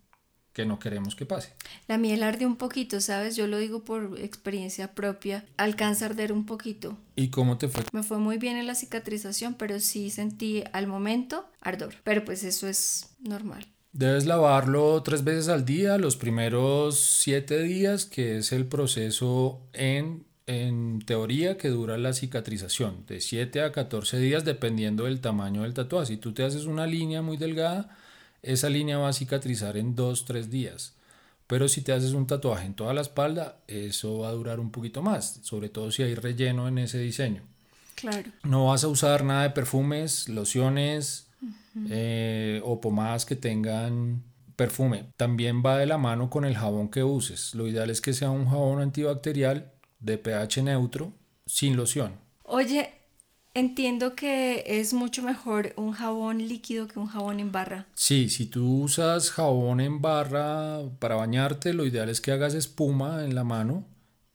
que 0.58 0.66
no 0.66 0.80
queremos 0.80 1.14
que 1.14 1.24
pase. 1.24 1.52
La 1.86 1.98
miel 1.98 2.24
arde 2.24 2.44
un 2.44 2.56
poquito, 2.56 3.00
¿sabes? 3.00 3.36
Yo 3.36 3.46
lo 3.46 3.58
digo 3.58 3.84
por 3.84 4.18
experiencia 4.18 4.92
propia. 4.92 5.44
Alcanza 5.56 6.06
a 6.06 6.08
arder 6.08 6.32
un 6.32 6.46
poquito. 6.46 6.98
¿Y 7.14 7.28
cómo 7.28 7.58
te 7.58 7.68
fue? 7.68 7.84
Me 7.92 8.02
fue 8.02 8.18
muy 8.18 8.38
bien 8.38 8.56
en 8.56 8.66
la 8.66 8.74
cicatrización, 8.74 9.54
pero 9.54 9.78
sí 9.78 10.10
sentí 10.10 10.64
al 10.72 10.88
momento 10.88 11.48
ardor. 11.60 11.94
Pero 12.02 12.24
pues 12.24 12.42
eso 12.42 12.66
es 12.66 13.10
normal. 13.20 13.66
Debes 13.92 14.26
lavarlo 14.26 15.00
tres 15.04 15.22
veces 15.22 15.46
al 15.48 15.64
día, 15.64 15.96
los 15.96 16.16
primeros 16.16 16.98
siete 16.98 17.62
días, 17.62 18.04
que 18.04 18.38
es 18.38 18.50
el 18.50 18.66
proceso 18.66 19.60
en, 19.72 20.26
en 20.48 20.98
teoría 21.06 21.56
que 21.56 21.68
dura 21.68 21.98
la 21.98 22.14
cicatrización, 22.14 23.06
de 23.06 23.20
7 23.20 23.62
a 23.62 23.70
14 23.70 24.18
días 24.18 24.44
dependiendo 24.44 25.04
del 25.04 25.20
tamaño 25.20 25.62
del 25.62 25.74
tatuaje. 25.74 26.06
Si 26.06 26.16
tú 26.16 26.32
te 26.32 26.42
haces 26.42 26.64
una 26.64 26.88
línea 26.88 27.22
muy 27.22 27.36
delgada, 27.36 27.96
esa 28.42 28.68
línea 28.68 28.98
va 28.98 29.08
a 29.08 29.12
cicatrizar 29.12 29.76
en 29.76 29.96
2-3 29.96 30.44
días. 30.44 30.94
Pero 31.46 31.66
si 31.66 31.80
te 31.80 31.92
haces 31.92 32.12
un 32.12 32.26
tatuaje 32.26 32.66
en 32.66 32.74
toda 32.74 32.92
la 32.92 33.00
espalda, 33.00 33.56
eso 33.66 34.18
va 34.18 34.28
a 34.28 34.32
durar 34.32 34.60
un 34.60 34.70
poquito 34.70 35.02
más, 35.02 35.40
sobre 35.42 35.70
todo 35.70 35.90
si 35.90 36.02
hay 36.02 36.14
relleno 36.14 36.68
en 36.68 36.78
ese 36.78 36.98
diseño. 36.98 37.42
Claro. 37.94 38.30
No 38.44 38.66
vas 38.66 38.84
a 38.84 38.88
usar 38.88 39.24
nada 39.24 39.44
de 39.44 39.50
perfumes, 39.50 40.28
lociones 40.28 41.28
eh, 41.88 42.60
o 42.64 42.80
pomadas 42.80 43.24
que 43.24 43.34
tengan 43.34 44.22
perfume. 44.56 45.06
También 45.16 45.62
va 45.64 45.78
de 45.78 45.86
la 45.86 45.98
mano 45.98 46.28
con 46.28 46.44
el 46.44 46.56
jabón 46.56 46.90
que 46.90 47.02
uses. 47.02 47.54
Lo 47.54 47.66
ideal 47.66 47.90
es 47.90 48.00
que 48.00 48.12
sea 48.12 48.30
un 48.30 48.48
jabón 48.48 48.82
antibacterial 48.82 49.72
de 50.00 50.18
pH 50.18 50.62
neutro, 50.62 51.12
sin 51.46 51.76
loción. 51.76 52.12
Oye, 52.42 52.92
Entiendo 53.54 54.14
que 54.14 54.62
es 54.66 54.92
mucho 54.92 55.22
mejor 55.22 55.72
un 55.76 55.92
jabón 55.92 56.38
líquido 56.38 56.86
que 56.86 56.98
un 56.98 57.06
jabón 57.06 57.40
en 57.40 57.50
barra. 57.50 57.86
Sí, 57.94 58.28
si 58.28 58.46
tú 58.46 58.82
usas 58.82 59.30
jabón 59.30 59.80
en 59.80 60.00
barra 60.00 60.80
para 60.98 61.16
bañarte, 61.16 61.74
lo 61.74 61.84
ideal 61.86 62.08
es 62.08 62.20
que 62.20 62.32
hagas 62.32 62.54
espuma 62.54 63.24
en 63.24 63.34
la 63.34 63.44
mano, 63.44 63.84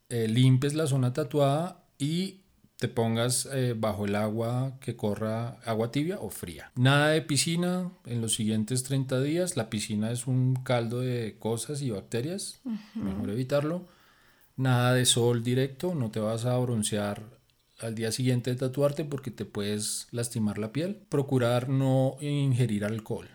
eh, 0.09 0.27
limpies 0.27 0.73
la 0.73 0.87
zona 0.87 1.13
tatuada 1.13 1.85
y 1.97 2.43
te 2.83 2.89
pongas 2.89 3.47
eh, 3.53 3.75
bajo 3.77 4.03
el 4.03 4.13
agua 4.13 4.77
que 4.81 4.97
corra 4.97 5.57
agua 5.63 5.89
tibia 5.89 6.19
o 6.19 6.29
fría. 6.29 6.71
Nada 6.75 7.09
de 7.09 7.21
piscina 7.21 7.91
en 8.05 8.19
los 8.19 8.33
siguientes 8.33 8.83
30 8.83 9.21
días. 9.21 9.55
La 9.55 9.69
piscina 9.69 10.11
es 10.11 10.27
un 10.27 10.55
caldo 10.55 10.99
de 10.99 11.37
cosas 11.39 11.81
y 11.81 11.91
bacterias. 11.91 12.59
Mejor 12.93 13.29
evitarlo. 13.29 13.87
Nada 14.57 14.93
de 14.93 15.05
sol 15.05 15.43
directo. 15.43 15.95
No 15.95 16.11
te 16.11 16.19
vas 16.19 16.43
a 16.43 16.57
broncear 16.57 17.23
al 17.79 17.95
día 17.95 18.11
siguiente 18.11 18.51
de 18.51 18.57
tatuarte 18.57 19.05
porque 19.05 19.31
te 19.31 19.45
puedes 19.45 20.07
lastimar 20.11 20.57
la 20.57 20.71
piel. 20.71 20.95
Procurar 21.09 21.69
no 21.69 22.17
ingerir 22.21 22.85
alcohol. 22.85 23.29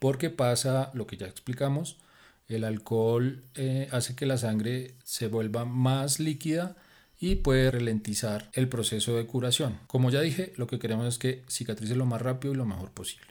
Porque 0.00 0.30
pasa 0.30 0.90
lo 0.94 1.06
que 1.06 1.16
ya 1.16 1.26
explicamos. 1.26 1.98
El 2.48 2.64
alcohol 2.64 3.44
eh, 3.54 3.88
hace 3.92 4.14
que 4.14 4.26
la 4.26 4.38
sangre 4.38 4.94
se 5.04 5.28
vuelva 5.28 5.64
más 5.64 6.18
líquida 6.18 6.76
y 7.18 7.36
puede 7.36 7.70
ralentizar 7.70 8.50
el 8.54 8.68
proceso 8.68 9.16
de 9.16 9.26
curación. 9.26 9.78
Como 9.86 10.10
ya 10.10 10.20
dije, 10.20 10.52
lo 10.56 10.66
que 10.66 10.78
queremos 10.78 11.06
es 11.06 11.18
que 11.18 11.44
cicatrice 11.48 11.94
lo 11.94 12.06
más 12.06 12.22
rápido 12.22 12.54
y 12.54 12.56
lo 12.56 12.64
mejor 12.64 12.90
posible. 12.90 13.26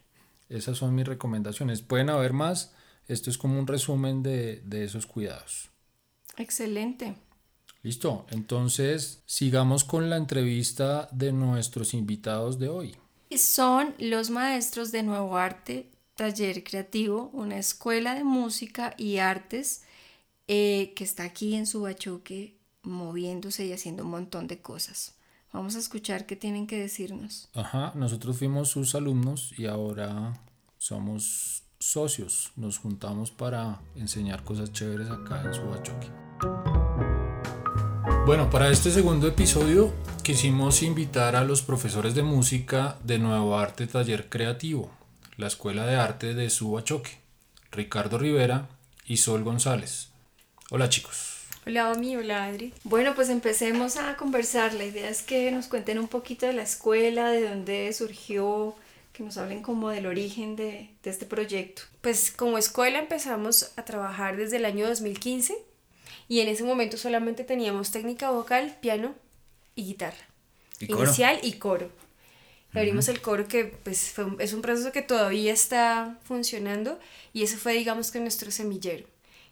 Esas 0.47 0.77
son 0.77 0.95
mis 0.95 1.07
recomendaciones. 1.07 1.81
Pueden 1.81 2.09
haber 2.09 2.33
más. 2.33 2.73
Esto 3.07 3.29
es 3.29 3.37
como 3.37 3.59
un 3.59 3.67
resumen 3.67 4.23
de, 4.23 4.61
de 4.65 4.83
esos 4.83 5.05
cuidados. 5.05 5.69
Excelente. 6.37 7.15
Listo. 7.81 8.25
Entonces, 8.29 9.21
sigamos 9.25 9.83
con 9.83 10.09
la 10.09 10.17
entrevista 10.17 11.07
de 11.11 11.31
nuestros 11.31 11.93
invitados 11.93 12.59
de 12.59 12.69
hoy. 12.69 12.95
Son 13.37 13.93
los 13.99 14.29
maestros 14.29 14.91
de 14.91 15.03
Nuevo 15.03 15.37
Arte, 15.37 15.89
Taller 16.15 16.63
Creativo, 16.63 17.29
una 17.33 17.57
escuela 17.57 18.15
de 18.15 18.23
música 18.23 18.93
y 18.97 19.17
artes 19.17 19.83
eh, 20.47 20.93
que 20.95 21.03
está 21.03 21.23
aquí 21.23 21.55
en 21.55 21.67
Subachoque, 21.67 22.57
moviéndose 22.83 23.65
y 23.65 23.71
haciendo 23.71 24.03
un 24.03 24.11
montón 24.11 24.47
de 24.47 24.59
cosas. 24.59 25.15
Vamos 25.53 25.75
a 25.75 25.79
escuchar 25.79 26.25
qué 26.25 26.35
tienen 26.35 26.67
que 26.67 26.79
decirnos. 26.79 27.49
Ajá, 27.53 27.93
nosotros 27.95 28.37
fuimos 28.37 28.69
sus 28.69 28.93
alumnos 28.93 29.53
y 29.57 29.67
ahora 29.67 30.39
somos 30.77 31.63
socios. 31.79 32.51
Nos 32.55 32.77
juntamos 32.77 33.31
para 33.31 33.81
enseñar 33.95 34.43
cosas 34.43 34.71
chéveres 34.73 35.09
acá 35.09 35.41
en 35.43 35.53
Subachoque. 35.53 36.28
Bueno, 38.29 38.51
para 38.51 38.69
este 38.69 38.91
segundo 38.91 39.27
episodio 39.27 39.91
quisimos 40.21 40.83
invitar 40.83 41.35
a 41.35 41.43
los 41.43 41.63
profesores 41.63 42.13
de 42.13 42.21
música 42.21 42.99
de 43.03 43.17
Nuevo 43.17 43.57
Arte 43.57 43.87
Taller 43.87 44.29
Creativo, 44.29 44.91
la 45.37 45.47
Escuela 45.47 45.87
de 45.87 45.95
Arte 45.95 46.35
de 46.35 46.51
Subachoque, 46.51 47.17
Ricardo 47.71 48.19
Rivera 48.19 48.69
y 49.07 49.17
Sol 49.17 49.43
González. 49.43 50.09
Hola 50.69 50.89
chicos. 50.89 51.39
Hola 51.65 51.91
Omi, 51.91 52.17
hola 52.17 52.45
Adri. 52.45 52.71
Bueno, 52.83 53.15
pues 53.15 53.29
empecemos 53.29 53.97
a 53.97 54.15
conversar. 54.15 54.75
La 54.75 54.85
idea 54.85 55.09
es 55.09 55.23
que 55.23 55.51
nos 55.51 55.65
cuenten 55.65 55.97
un 55.97 56.07
poquito 56.07 56.45
de 56.45 56.53
la 56.53 56.61
escuela, 56.61 57.31
de 57.31 57.49
dónde 57.49 57.91
surgió, 57.93 58.75
que 59.11 59.23
nos 59.23 59.37
hablen 59.37 59.63
como 59.63 59.89
del 59.89 60.05
origen 60.05 60.55
de, 60.55 60.91
de 61.01 61.09
este 61.09 61.25
proyecto. 61.25 61.81
Pues 62.01 62.29
como 62.29 62.59
escuela 62.59 62.99
empezamos 62.99 63.71
a 63.75 63.85
trabajar 63.85 64.37
desde 64.37 64.57
el 64.57 64.65
año 64.65 64.87
2015 64.87 65.68
y 66.27 66.41
en 66.41 66.49
ese 66.49 66.63
momento 66.63 66.97
solamente 66.97 67.43
teníamos 67.43 67.91
técnica 67.91 68.31
vocal, 68.31 68.77
piano 68.81 69.15
y 69.75 69.85
guitarra. 69.85 70.27
Inicial 70.79 71.39
y 71.43 71.53
coro. 71.53 71.89
Abrimos 72.73 73.07
el 73.07 73.21
coro 73.21 73.47
que 73.47 73.65
pues 73.65 74.11
fue 74.11 74.27
es 74.39 74.53
un 74.53 74.61
proceso 74.61 74.91
que 74.91 75.01
todavía 75.01 75.51
está 75.51 76.19
funcionando 76.23 76.99
y 77.33 77.43
ese 77.43 77.57
fue 77.57 77.73
digamos 77.73 78.11
que 78.11 78.19
nuestro 78.19 78.51
semillero 78.51 79.07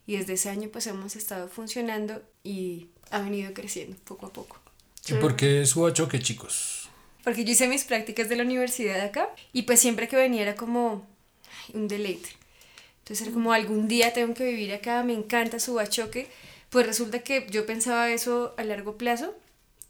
y 0.06 0.18
desde 0.18 0.34
ese 0.34 0.50
año 0.50 0.70
pues 0.72 0.88
hemos 0.88 1.16
estado 1.16 1.50
funcionando 1.50 2.22
y 2.44 2.88
ha 3.10 3.20
venido 3.20 3.54
creciendo 3.54 3.98
poco 4.04 4.28
a 4.28 4.34
poco. 4.34 4.60
¿Y 5.08 5.14
por 5.16 5.36
qué 5.36 5.66
Subachoque, 5.66 6.20
chicos? 6.20 6.90
Porque 7.24 7.44
yo 7.44 7.52
hice 7.52 7.68
mis 7.68 7.84
prácticas 7.84 8.30
de 8.30 8.36
la 8.36 8.44
universidad 8.44 9.02
acá 9.02 9.30
y 9.52 9.64
pues 9.64 9.80
siempre 9.80 10.08
que 10.08 10.16
venía 10.16 10.44
era 10.44 10.56
como 10.56 11.06
un 11.74 11.88
deleite. 11.88 12.30
Entonces 13.00 13.28
era 13.28 13.34
como 13.34 13.54
algún 13.54 13.88
día 13.88 14.14
tengo 14.14 14.34
que 14.34 14.46
vivir 14.46 14.74
acá, 14.74 15.04
me 15.04 15.14
encanta 15.14 15.60
Subachoque. 15.60 16.28
Pues 16.70 16.86
resulta 16.86 17.20
que 17.20 17.48
yo 17.50 17.66
pensaba 17.66 18.10
eso 18.10 18.54
a 18.58 18.64
largo 18.64 18.98
plazo 18.98 19.34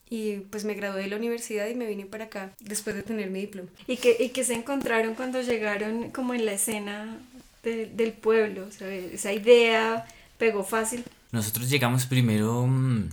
y 0.09 0.37
pues 0.37 0.63
me 0.63 0.73
gradué 0.73 1.01
de 1.03 1.07
la 1.09 1.17
universidad 1.17 1.67
y 1.67 1.75
me 1.75 1.85
vine 1.85 2.05
para 2.05 2.25
acá 2.25 2.51
después 2.59 2.95
de 2.95 3.03
tener 3.03 3.29
mi 3.29 3.41
diploma. 3.41 3.69
¿Y 3.87 3.97
qué, 3.97 4.15
y 4.19 4.29
qué 4.29 4.43
se 4.43 4.53
encontraron 4.53 5.15
cuando 5.15 5.41
llegaron 5.41 6.11
como 6.11 6.33
en 6.33 6.45
la 6.45 6.53
escena 6.53 7.19
del 7.63 8.13
pueblo? 8.13 8.65
O 8.65 8.85
esa 8.85 9.33
idea 9.33 10.05
pegó 10.37 10.63
fácil. 10.63 11.03
Nosotros 11.31 11.69
llegamos 11.69 12.05
primero, 12.05 12.65
mm, 12.67 13.09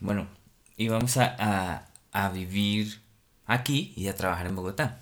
bueno, 0.00 0.28
íbamos 0.76 1.16
a, 1.16 1.86
a, 2.12 2.28
vivir 2.30 3.00
aquí 3.46 3.92
y 3.96 4.06
a 4.06 4.14
trabajar 4.14 4.46
en 4.46 4.56
Bogotá. 4.56 5.00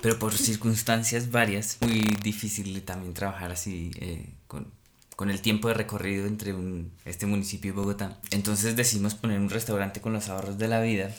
Pero 0.00 0.18
por 0.18 0.32
circunstancias 0.32 1.30
varias, 1.30 1.78
muy 1.80 2.00
difícil 2.22 2.82
también 2.82 3.14
trabajar 3.14 3.50
así 3.50 3.90
eh, 3.96 4.26
con, 4.46 4.72
con 5.18 5.30
el 5.30 5.40
tiempo 5.40 5.66
de 5.66 5.74
recorrido 5.74 6.28
entre 6.28 6.54
un, 6.54 6.92
este 7.04 7.26
municipio 7.26 7.72
y 7.72 7.74
Bogotá. 7.74 8.20
Entonces 8.30 8.76
decidimos 8.76 9.16
poner 9.16 9.40
un 9.40 9.50
restaurante 9.50 10.00
con 10.00 10.12
los 10.12 10.28
ahorros 10.28 10.58
de 10.58 10.68
la 10.68 10.80
vida 10.80 11.10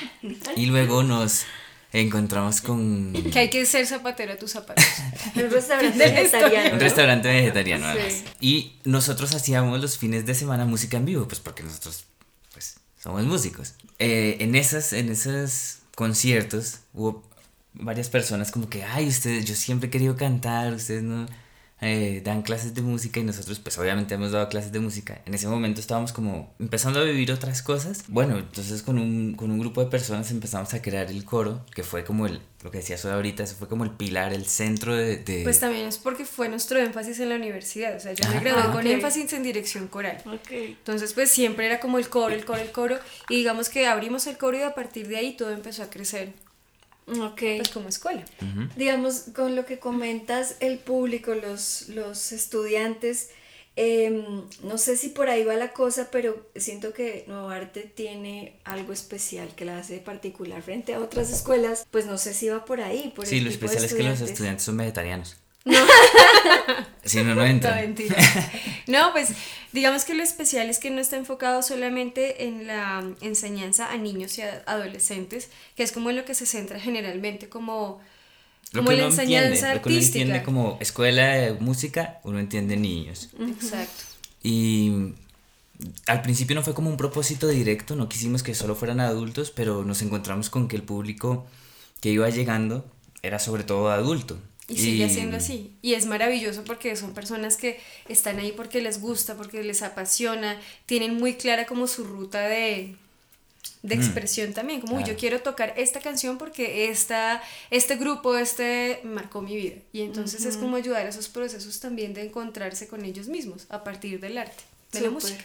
y 0.56 0.64
luego 0.64 1.02
nos 1.02 1.44
encontramos 1.92 2.62
con... 2.62 3.12
Que 3.30 3.40
hay 3.40 3.50
que 3.50 3.66
ser 3.66 3.86
zapatero 3.86 4.32
a 4.32 4.36
tus 4.36 4.52
zapatos. 4.52 4.82
un 5.34 5.50
restaurante 5.50 5.98
vegetariano. 5.98 6.72
Un 6.72 6.80
restaurante 6.80 7.28
vegetariano, 7.28 7.84
además. 7.88 8.24
Y 8.40 8.76
nosotros 8.84 9.34
hacíamos 9.34 9.78
los 9.82 9.98
fines 9.98 10.24
de 10.24 10.34
semana 10.34 10.64
música 10.64 10.96
en 10.96 11.04
vivo, 11.04 11.28
pues 11.28 11.40
porque 11.40 11.62
nosotros 11.62 12.06
pues, 12.54 12.76
somos 12.98 13.22
músicos. 13.24 13.74
Eh, 13.98 14.38
en, 14.40 14.54
esas, 14.54 14.94
en 14.94 15.10
esos 15.10 15.80
conciertos 15.94 16.78
hubo 16.94 17.22
varias 17.74 18.08
personas 18.08 18.50
como 18.50 18.70
que, 18.70 18.82
ay, 18.82 19.08
ustedes, 19.08 19.44
yo 19.44 19.54
siempre 19.54 19.88
he 19.88 19.90
querido 19.90 20.16
cantar, 20.16 20.72
ustedes 20.72 21.02
no 21.02 21.26
eh, 21.82 22.22
dan 22.24 22.42
clases 22.42 22.74
de 22.74 22.80
música 22.80 23.18
y 23.18 23.24
nosotros 23.24 23.58
pues 23.58 23.76
obviamente 23.76 24.14
hemos 24.14 24.30
dado 24.30 24.48
clases 24.48 24.70
de 24.70 24.78
música. 24.78 25.20
En 25.26 25.34
ese 25.34 25.48
momento 25.48 25.80
estábamos 25.80 26.12
como 26.12 26.54
empezando 26.60 27.00
a 27.00 27.02
vivir 27.02 27.32
otras 27.32 27.60
cosas. 27.60 28.04
Bueno, 28.06 28.38
entonces 28.38 28.82
con 28.82 28.98
un, 28.98 29.34
con 29.34 29.50
un 29.50 29.58
grupo 29.58 29.82
de 29.82 29.90
personas 29.90 30.30
empezamos 30.30 30.72
a 30.74 30.80
crear 30.80 31.10
el 31.10 31.24
coro, 31.24 31.66
que 31.74 31.82
fue 31.82 32.04
como 32.04 32.26
el, 32.26 32.40
lo 32.62 32.70
que 32.70 32.78
decía 32.78 32.96
Soda 32.96 33.14
ahorita, 33.14 33.42
eso 33.42 33.56
fue 33.56 33.68
como 33.68 33.82
el 33.82 33.90
pilar, 33.90 34.32
el 34.32 34.46
centro 34.46 34.94
de, 34.94 35.40
Pues 35.42 35.58
también 35.58 35.88
es 35.88 35.98
porque 35.98 36.24
fue 36.24 36.48
nuestro 36.48 36.78
énfasis 36.78 37.18
en 37.18 37.30
la 37.30 37.34
universidad, 37.34 37.96
o 37.96 38.00
sea, 38.00 38.12
yo 38.12 38.28
me 38.28 38.36
ah, 38.36 38.40
gradué 38.40 38.72
con 38.72 38.86
énfasis 38.86 39.32
en 39.32 39.42
dirección 39.42 39.88
coral. 39.88 40.22
Okay. 40.42 40.76
Entonces 40.78 41.12
pues 41.12 41.30
siempre 41.30 41.66
era 41.66 41.80
como 41.80 41.98
el 41.98 42.08
coro, 42.08 42.32
el 42.32 42.44
coro, 42.44 42.60
el 42.60 42.70
coro, 42.70 42.98
y 43.28 43.38
digamos 43.38 43.68
que 43.68 43.88
abrimos 43.88 44.28
el 44.28 44.38
coro 44.38 44.56
y 44.56 44.62
a 44.62 44.74
partir 44.74 45.08
de 45.08 45.16
ahí 45.16 45.36
todo 45.36 45.50
empezó 45.50 45.82
a 45.82 45.90
crecer. 45.90 46.32
Ok. 47.06 47.42
Pues 47.58 47.68
como 47.70 47.88
escuela. 47.88 48.24
Digamos, 48.76 49.24
con 49.34 49.56
lo 49.56 49.66
que 49.66 49.78
comentas, 49.78 50.56
el 50.60 50.78
público, 50.78 51.34
los, 51.34 51.88
los 51.88 52.32
estudiantes, 52.32 53.30
em, 53.76 54.44
no 54.62 54.78
sé 54.78 54.96
si 54.96 55.08
por 55.08 55.28
ahí 55.28 55.44
va 55.44 55.54
la 55.56 55.72
cosa, 55.72 56.08
pero 56.10 56.48
siento 56.54 56.92
que 56.92 57.24
Nuevo 57.26 57.48
Arte 57.48 57.90
tiene 57.94 58.60
algo 58.64 58.92
especial 58.92 59.54
que 59.54 59.64
la 59.64 59.78
hace 59.78 59.98
particular 59.98 60.62
frente 60.62 60.94
a 60.94 61.00
otras 61.00 61.30
escuelas. 61.30 61.86
Pues 61.90 62.06
no 62.06 62.18
sé 62.18 62.34
si 62.34 62.48
va 62.48 62.64
por 62.64 62.80
ahí. 62.80 63.12
Por 63.14 63.26
sí, 63.26 63.40
lo 63.40 63.50
especial 63.50 63.84
es 63.84 63.94
que 63.94 64.02
los 64.02 64.20
estudiantes 64.20 64.64
son 64.64 64.76
vegetarianos. 64.76 65.41
No. 67.14 67.24
no, 67.24 67.34
no 67.34 67.44
entra. 67.44 67.82
No, 68.86 69.06
no, 69.06 69.12
pues 69.12 69.30
digamos 69.72 70.04
que 70.04 70.14
lo 70.14 70.22
especial 70.22 70.68
es 70.70 70.78
que 70.78 70.90
no 70.90 71.00
está 71.00 71.16
enfocado 71.16 71.62
solamente 71.62 72.44
en 72.44 72.66
la 72.66 73.04
enseñanza 73.20 73.90
a 73.90 73.96
niños 73.96 74.38
y 74.38 74.42
adolescentes, 74.42 75.50
que 75.76 75.82
es 75.82 75.92
como 75.92 76.10
en 76.10 76.16
lo 76.16 76.24
que 76.24 76.34
se 76.34 76.46
centra 76.46 76.80
generalmente 76.80 77.48
como, 77.48 78.00
como 78.72 78.92
la 78.92 79.04
enseñanza 79.04 79.70
artística. 79.70 79.74
Lo 79.74 79.82
que 79.82 79.88
uno 79.88 79.98
entiende 79.98 80.42
como 80.42 80.78
escuela 80.80 81.34
de 81.34 81.52
música, 81.54 82.20
uno 82.24 82.38
entiende 82.38 82.76
niños. 82.76 83.30
Exacto. 83.38 84.04
Y 84.42 85.14
al 86.06 86.22
principio 86.22 86.54
no 86.54 86.62
fue 86.62 86.74
como 86.74 86.90
un 86.90 86.96
propósito 86.96 87.48
directo, 87.48 87.96
no 87.96 88.08
quisimos 88.08 88.42
que 88.42 88.54
solo 88.54 88.74
fueran 88.74 89.00
adultos, 89.00 89.50
pero 89.50 89.84
nos 89.84 90.02
encontramos 90.02 90.50
con 90.50 90.68
que 90.68 90.76
el 90.76 90.82
público 90.82 91.46
que 92.00 92.10
iba 92.10 92.28
llegando 92.28 92.84
era 93.22 93.38
sobre 93.38 93.64
todo 93.64 93.90
adulto. 93.90 94.38
Y 94.68 94.76
sigue 94.76 95.08
siendo 95.08 95.36
así. 95.36 95.72
Y 95.82 95.94
es 95.94 96.06
maravilloso 96.06 96.64
porque 96.64 96.94
son 96.96 97.14
personas 97.14 97.56
que 97.56 97.80
están 98.08 98.38
ahí 98.38 98.52
porque 98.52 98.80
les 98.80 99.00
gusta, 99.00 99.36
porque 99.36 99.62
les 99.62 99.82
apasiona, 99.82 100.58
tienen 100.86 101.16
muy 101.16 101.34
clara 101.34 101.66
como 101.66 101.86
su 101.86 102.04
ruta 102.04 102.40
de, 102.48 102.94
de 103.82 103.96
mm. 103.96 104.00
expresión 104.00 104.52
también, 104.52 104.80
como 104.80 105.04
yo 105.04 105.16
quiero 105.16 105.40
tocar 105.40 105.74
esta 105.76 106.00
canción 106.00 106.38
porque 106.38 106.88
esta, 106.88 107.42
este 107.70 107.96
grupo, 107.96 108.36
este 108.36 109.00
marcó 109.04 109.42
mi 109.42 109.56
vida. 109.56 109.76
Y 109.92 110.02
entonces 110.02 110.44
es 110.44 110.56
como 110.56 110.76
ayudar 110.76 111.06
a 111.06 111.08
esos 111.08 111.28
procesos 111.28 111.80
también 111.80 112.14
de 112.14 112.24
encontrarse 112.24 112.86
con 112.86 113.04
ellos 113.04 113.28
mismos 113.28 113.66
a 113.68 113.82
partir 113.84 114.20
del 114.20 114.38
arte, 114.38 114.62
de 114.92 115.00
la 115.00 115.10
música. 115.10 115.44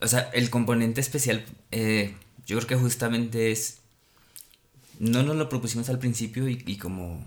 O 0.00 0.08
sea, 0.08 0.30
el 0.32 0.50
componente 0.50 1.00
especial 1.00 1.44
eh, 1.70 2.14
yo 2.46 2.56
creo 2.58 2.68
que 2.68 2.76
justamente 2.76 3.52
es, 3.52 3.78
no 4.98 5.22
nos 5.22 5.36
lo 5.36 5.48
propusimos 5.48 5.88
al 5.88 5.98
principio 5.98 6.48
y, 6.48 6.76
como 6.76 7.24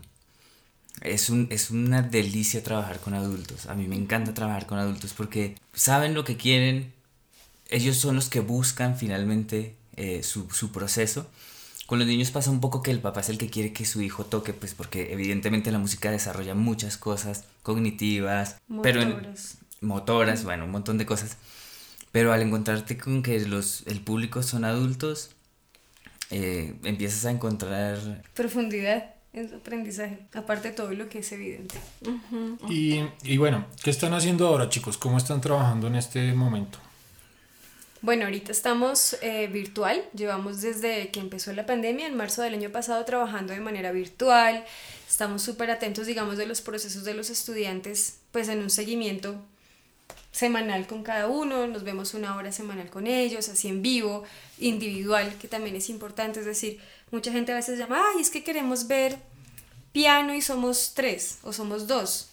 es, 1.02 1.30
un, 1.30 1.48
es 1.52 1.72
una 1.72 2.02
delicia 2.02 2.64
trabajar 2.64 3.00
con 3.00 3.14
adultos. 3.14 3.68
A 3.68 3.76
mí 3.76 3.88
me 3.88 3.96
encanta 3.96 4.34
trabajar 4.34 4.66
con 4.66 4.80
adultos 4.80 5.14
porque 5.14 5.56
saben 5.74 6.14
lo 6.14 6.24
que 6.24 6.38
quieren, 6.38 6.94
ellos 7.70 7.98
son 7.98 8.16
los 8.16 8.30
que 8.30 8.40
buscan 8.40 8.98
finalmente 8.98 9.76
eh, 9.96 10.24
su, 10.24 10.50
su, 10.50 10.72
proceso. 10.72 11.30
Con 11.86 12.00
los 12.00 12.08
niños 12.08 12.32
pasa 12.32 12.52
un 12.52 12.60
poco 12.60 12.82
que 12.82 12.92
el 12.92 13.00
papá 13.00 13.22
es 13.22 13.30
el 13.30 13.38
que 13.38 13.50
quiere 13.50 13.74
que 13.74 13.86
su 13.86 14.02
hijo 14.02 14.26
toque, 14.26 14.54
pues 14.54 14.74
porque 14.74 15.14
evidentemente 15.14 15.72
la 15.72 15.80
música 15.80 16.12
desarrolla 16.12 16.54
muchas 16.54 16.98
cosas 16.98 17.46
cognitivas, 17.64 18.58
pero 18.84 19.02
en, 19.02 19.34
motoras, 19.82 20.44
bueno, 20.44 20.66
un 20.66 20.72
montón 20.72 20.98
de 20.98 21.06
cosas. 21.06 21.38
Pero 22.12 22.34
al 22.34 22.42
encontrarte 22.42 22.98
con 22.98 23.22
que 23.22 23.40
los, 23.42 23.84
el 23.88 24.02
público 24.02 24.44
son 24.44 24.66
adultos, 24.66 25.32
eh, 26.30 26.76
empiezas 26.84 27.26
a 27.26 27.32
encontrar... 27.32 28.24
Profundidad 28.34 29.17
en 29.40 29.50
su 29.50 29.56
aprendizaje, 29.56 30.20
aparte 30.34 30.70
de 30.70 30.74
todo 30.76 30.92
lo 30.92 31.10
que 31.10 31.20
es 31.20 31.32
evidente. 31.32 31.76
y, 32.70 33.04
y 33.24 33.38
bueno, 33.38 33.66
¿qué 33.84 33.90
están 33.90 34.14
haciendo 34.14 34.48
ahora 34.48 34.70
chicos? 34.70 34.98
¿Cómo 34.98 35.18
están 35.18 35.42
trabajando 35.42 35.88
en 35.88 35.96
este 35.96 36.34
momento? 36.34 36.80
Bueno, 38.02 38.26
ahorita 38.26 38.52
estamos 38.52 39.18
eh, 39.22 39.48
virtual, 39.48 40.04
llevamos 40.14 40.62
desde 40.62 41.10
que 41.10 41.20
empezó 41.20 41.52
la 41.54 41.66
pandemia, 41.66 42.06
en 42.06 42.16
marzo 42.16 42.44
del 42.44 42.54
año 42.54 42.70
pasado, 42.70 43.04
trabajando 43.06 43.54
de 43.54 43.60
manera 43.60 43.92
virtual, 43.92 44.64
estamos 45.10 45.42
súper 45.42 45.72
atentos, 45.72 46.06
digamos, 46.06 46.38
de 46.38 46.46
los 46.46 46.62
procesos 46.62 47.04
de 47.04 47.16
los 47.16 47.30
estudiantes, 47.32 48.20
pues 48.32 48.50
en 48.50 48.60
un 48.60 48.70
seguimiento 48.70 49.36
semanal 50.38 50.86
con 50.86 51.02
cada 51.02 51.28
uno, 51.28 51.66
nos 51.66 51.84
vemos 51.84 52.14
una 52.14 52.36
hora 52.36 52.52
semanal 52.52 52.92
con 52.92 53.08
ellos, 53.08 53.50
así 53.50 53.70
en 53.70 53.82
vivo, 53.82 54.24
individual, 54.60 55.36
que 55.40 55.48
también 55.48 55.76
es 55.76 55.90
importante, 55.90 56.42
es 56.42 56.46
decir, 56.46 56.80
mucha 57.10 57.32
gente 57.32 57.52
a 57.52 57.56
veces 57.56 57.80
llama, 57.80 58.00
ay, 58.14 58.22
es 58.22 58.30
que 58.30 58.44
queremos 58.44 58.88
ver 58.88 59.18
piano 59.94 60.36
y 60.36 60.42
somos 60.42 60.94
tres 60.94 61.40
o 61.42 61.54
somos 61.54 61.88
dos, 61.88 62.30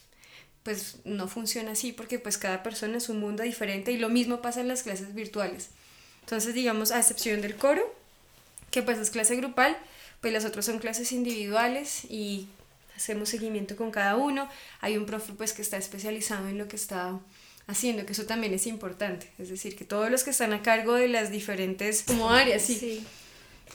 pues 0.64 0.96
no 1.04 1.28
funciona 1.28 1.72
así 1.72 1.92
porque 1.92 2.18
pues 2.18 2.36
cada 2.36 2.62
persona 2.62 2.98
es 2.98 3.08
un 3.08 3.20
mundo 3.20 3.42
diferente 3.42 3.90
y 3.90 3.96
lo 3.96 4.10
mismo 4.10 4.42
pasa 4.42 4.60
en 4.60 4.68
las 4.68 4.82
clases 4.82 5.14
virtuales. 5.14 5.70
Entonces, 6.20 6.52
digamos, 6.52 6.90
a 6.90 6.98
excepción 6.98 7.40
del 7.40 7.56
coro, 7.56 7.82
que 8.70 8.82
pues 8.82 8.98
es 8.98 9.08
clase 9.08 9.36
grupal, 9.36 9.78
pues 10.20 10.34
las 10.34 10.44
otras 10.44 10.66
son 10.66 10.78
clases 10.78 11.10
individuales 11.12 12.04
y 12.10 12.48
hacemos 12.96 13.30
seguimiento 13.30 13.76
con 13.76 13.90
cada 13.90 14.16
uno. 14.16 14.46
Hay 14.82 14.98
un 14.98 15.06
profe 15.06 15.32
pues 15.32 15.54
que 15.54 15.62
está 15.62 15.78
especializado 15.78 16.48
en 16.48 16.58
lo 16.58 16.68
que 16.68 16.76
está 16.76 17.18
haciendo, 17.66 18.07
que 18.07 18.12
eso 18.12 18.24
también 18.24 18.53
es 18.55 18.66
importante. 18.66 19.31
Es 19.38 19.48
decir, 19.48 19.77
que 19.77 19.85
todos 19.85 20.11
los 20.11 20.24
que 20.24 20.31
están 20.31 20.53
a 20.53 20.62
cargo 20.62 20.94
de 20.94 21.09
las 21.09 21.31
diferentes 21.31 22.03
como 22.03 22.31
áreas, 22.31 22.62
sí. 22.62 23.07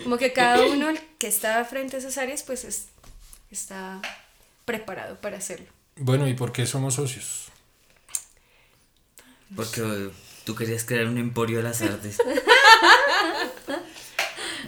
Como 0.04 0.18
que 0.18 0.32
cada 0.32 0.66
uno 0.66 0.88
que 1.18 1.28
está 1.28 1.64
frente 1.66 1.98
a 1.98 2.00
esas 2.00 2.18
áreas 2.18 2.44
pues 2.44 2.88
está 3.52 4.02
preparado 4.66 5.20
para 5.20 5.38
hacerlo. 5.38 5.68
Bueno, 5.96 6.28
¿y 6.28 6.34
por 6.34 6.52
qué 6.52 6.66
somos 6.66 6.96
socios? 6.96 7.48
Porque 9.56 10.12
tú 10.46 10.56
querías 10.56 10.86
crear 10.86 11.08
un 11.08 11.18
emporio 11.18 11.58
de 11.58 11.64
las 11.64 11.82
artes. 11.82 12.18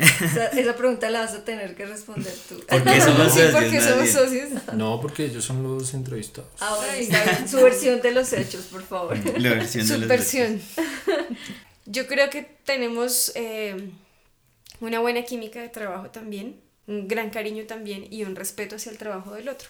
esa, 0.02 0.76
pregunta 0.76 1.10
la 1.10 1.22
vas 1.22 1.34
a 1.34 1.46
tener 1.46 1.76
que 1.76 1.86
responder 1.86 2.34
tú. 2.48 2.60
¿Por 2.68 2.84
qué 2.84 3.02
somos 3.02 3.28
socios? 3.28 3.52
porque 3.52 3.82
somos 3.82 4.10
socios. 4.10 4.50
No, 4.74 5.00
porque 5.02 5.26
ellos 5.26 5.46
son 5.46 5.64
los 5.64 5.94
entrevistados. 5.94 6.50
Ah, 6.60 6.78
su 7.48 7.58
versión 7.58 8.02
de 8.02 8.12
los 8.12 8.34
hechos, 8.34 8.66
por 8.66 8.84
favor. 8.84 9.18
La 9.40 9.52
versión 9.52 9.88
de 9.88 9.94
Su 9.94 10.08
versión. 10.08 10.62
Yo 11.86 12.08
creo 12.08 12.30
que 12.30 12.44
tenemos 12.64 13.32
eh, 13.36 13.90
una 14.80 15.00
buena 15.00 15.24
química 15.24 15.62
de 15.62 15.70
trabajo 15.70 16.10
también, 16.10 16.60
un 16.88 17.08
gran 17.08 17.30
cariño 17.30 17.66
también 17.66 18.08
y 18.10 18.24
un 18.24 18.36
respeto 18.36 18.76
hacia 18.76 18.92
el 18.92 18.98
trabajo 18.98 19.34
del 19.34 19.50
otro. 19.50 19.70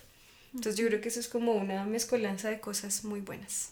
Entonces 0.54 0.76
yo 0.76 0.88
creo 0.88 1.00
que 1.00 1.08
eso 1.08 1.22
es 1.22 1.30
como 1.30 1.54
una 1.54 1.86
mezcolanza 1.86 2.50
de 2.50 2.60
cosas 2.60 3.06
muy 3.06 3.22
buenas. 3.22 3.70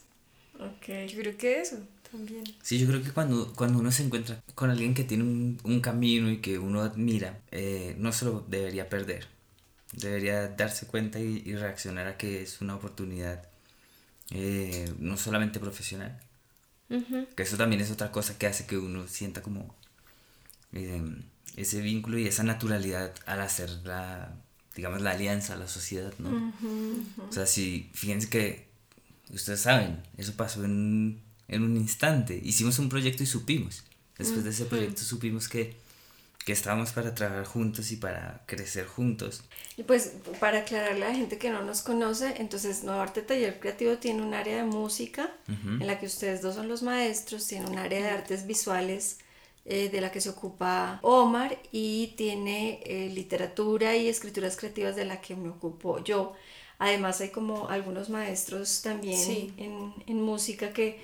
Ok. 0.59 0.87
Yo 1.07 1.19
creo 1.19 1.37
que 1.37 1.59
eso 1.59 1.77
también. 2.11 2.43
Sí, 2.61 2.79
yo 2.79 2.87
creo 2.87 3.03
que 3.03 3.11
cuando, 3.11 3.53
cuando 3.53 3.79
uno 3.79 3.91
se 3.91 4.03
encuentra 4.03 4.41
con 4.55 4.69
alguien 4.69 4.93
que 4.93 5.03
tiene 5.03 5.23
un, 5.23 5.59
un 5.63 5.81
camino 5.81 6.29
y 6.29 6.37
que 6.37 6.59
uno 6.59 6.81
admira, 6.81 7.39
eh, 7.51 7.95
no 7.97 8.11
se 8.11 8.25
lo 8.25 8.45
debería 8.47 8.89
perder. 8.89 9.27
Debería 9.93 10.47
darse 10.49 10.85
cuenta 10.85 11.19
y, 11.19 11.41
y 11.45 11.55
reaccionar 11.55 12.07
a 12.07 12.17
que 12.17 12.43
es 12.43 12.61
una 12.61 12.75
oportunidad 12.75 13.49
eh, 14.31 14.93
no 14.99 15.17
solamente 15.17 15.59
profesional. 15.59 16.19
Que 17.35 17.43
eso 17.43 17.55
también 17.55 17.81
es 17.81 17.91
otra 17.91 18.11
cosa 18.11 18.37
que 18.39 18.47
hace 18.47 18.65
que 18.65 18.75
uno 18.75 19.07
sienta 19.07 19.43
como 19.43 19.75
eh, 20.73 21.03
ese 21.55 21.81
vínculo 21.81 22.17
y 22.17 22.25
esa 22.25 22.41
naturalidad 22.41 23.13
al 23.27 23.41
hacer 23.41 23.69
la, 23.83 24.33
digamos, 24.75 25.01
la 25.01 25.11
alianza, 25.11 25.55
la 25.55 25.67
sociedad, 25.67 26.13
¿no? 26.17 26.51
O 27.27 27.31
sea, 27.31 27.45
si, 27.45 27.91
fíjense 27.93 28.29
que, 28.29 28.69
ustedes 29.31 29.61
saben, 29.61 30.01
eso 30.17 30.33
pasó 30.33 30.65
en, 30.65 31.21
en 31.49 31.63
un 31.63 31.75
instante. 31.77 32.39
Hicimos 32.43 32.79
un 32.79 32.89
proyecto 32.89 33.23
y 33.23 33.25
supimos. 33.25 33.83
Después 34.17 34.43
de 34.43 34.49
ese 34.49 34.65
proyecto 34.65 35.01
supimos 35.01 35.47
que, 35.47 35.77
que 36.45 36.51
estábamos 36.51 36.91
para 36.91 37.15
trabajar 37.15 37.45
juntos 37.45 37.91
y 37.91 37.95
para 37.95 38.43
crecer 38.47 38.85
juntos. 38.85 39.43
Y 39.77 39.83
pues 39.83 40.13
para 40.39 40.59
aclararle 40.59 41.05
a 41.05 41.09
la 41.09 41.15
gente 41.15 41.37
que 41.37 41.49
no 41.49 41.63
nos 41.63 41.81
conoce, 41.81 42.35
entonces 42.37 42.83
Nuevo 42.83 42.99
Arte 42.99 43.21
Taller 43.21 43.59
Creativo 43.59 43.97
tiene 43.97 44.21
un 44.21 44.33
área 44.33 44.57
de 44.57 44.63
música 44.63 45.31
en 45.47 45.87
la 45.87 45.99
que 45.99 46.05
ustedes 46.05 46.41
dos 46.41 46.55
son 46.55 46.67
los 46.67 46.83
maestros, 46.83 47.47
tiene 47.47 47.67
un 47.67 47.77
área 47.77 48.01
de 48.01 48.09
artes 48.09 48.45
visuales 48.45 49.19
eh, 49.65 49.89
de 49.89 50.01
la 50.01 50.11
que 50.11 50.19
se 50.19 50.29
ocupa 50.29 50.99
Omar 51.03 51.59
y 51.71 52.15
tiene 52.17 52.81
eh, 52.85 53.09
literatura 53.13 53.95
y 53.95 54.07
escrituras 54.07 54.57
creativas 54.57 54.95
de 54.95 55.05
la 55.05 55.21
que 55.21 55.35
me 55.35 55.49
ocupo 55.49 56.03
yo. 56.03 56.33
Además 56.81 57.19
hay 57.19 57.29
como 57.29 57.67
algunos 57.67 58.09
maestros 58.09 58.81
también 58.81 59.53
en, 59.57 59.93
en, 60.07 60.21
música 60.21 60.71
que 60.71 61.01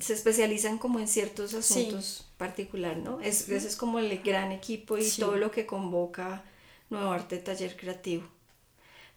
se 0.00 0.12
especializan 0.12 0.76
como 0.76 0.98
en 0.98 1.06
ciertos 1.06 1.54
asuntos 1.54 2.26
particular, 2.36 2.96
¿no? 2.96 3.20
Es, 3.20 3.48
Ese 3.48 3.68
es 3.68 3.76
como 3.76 4.00
el 4.00 4.18
gran 4.22 4.50
equipo 4.50 4.98
y 4.98 5.08
todo 5.08 5.36
lo 5.36 5.52
que 5.52 5.66
convoca 5.66 6.42
Nuevo 6.90 7.12
Arte 7.12 7.38
Taller 7.38 7.76
Creativo. 7.76 8.24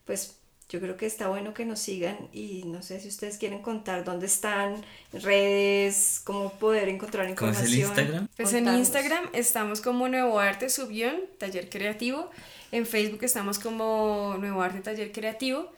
Pues 0.05 0.35
yo 0.69 0.79
creo 0.79 0.97
que 0.97 1.07
está 1.07 1.29
bueno 1.29 1.55
que 1.55 1.65
nos 1.65 1.79
sigan 1.79 2.29
y 2.31 2.63
no 2.65 2.83
sé 2.83 2.99
si 2.99 3.07
ustedes 3.07 3.37
quieren 3.39 3.63
contar 3.63 4.03
dónde 4.03 4.27
están, 4.27 4.83
redes, 5.13 6.21
cómo 6.23 6.51
poder 6.53 6.89
encontrar 6.89 7.27
información. 7.29 7.65
¿Cómo 7.65 7.67
es 7.67 7.73
el 7.73 7.79
Instagram? 7.79 8.27
Pues 8.35 8.53
en 8.53 8.67
Instagram 8.67 9.29
estamos 9.33 9.81
como 9.81 10.07
Nuevo 10.09 10.39
Arte 10.39 10.69
Subión, 10.69 11.21
Taller 11.39 11.69
Creativo. 11.71 12.29
En 12.75 12.85
Facebook 12.85 13.23
estamos 13.23 13.57
como 13.57 14.35
Nuevo 14.37 14.61
Arte 14.61 14.81
Taller 14.81 15.13
Creativo. 15.13 15.71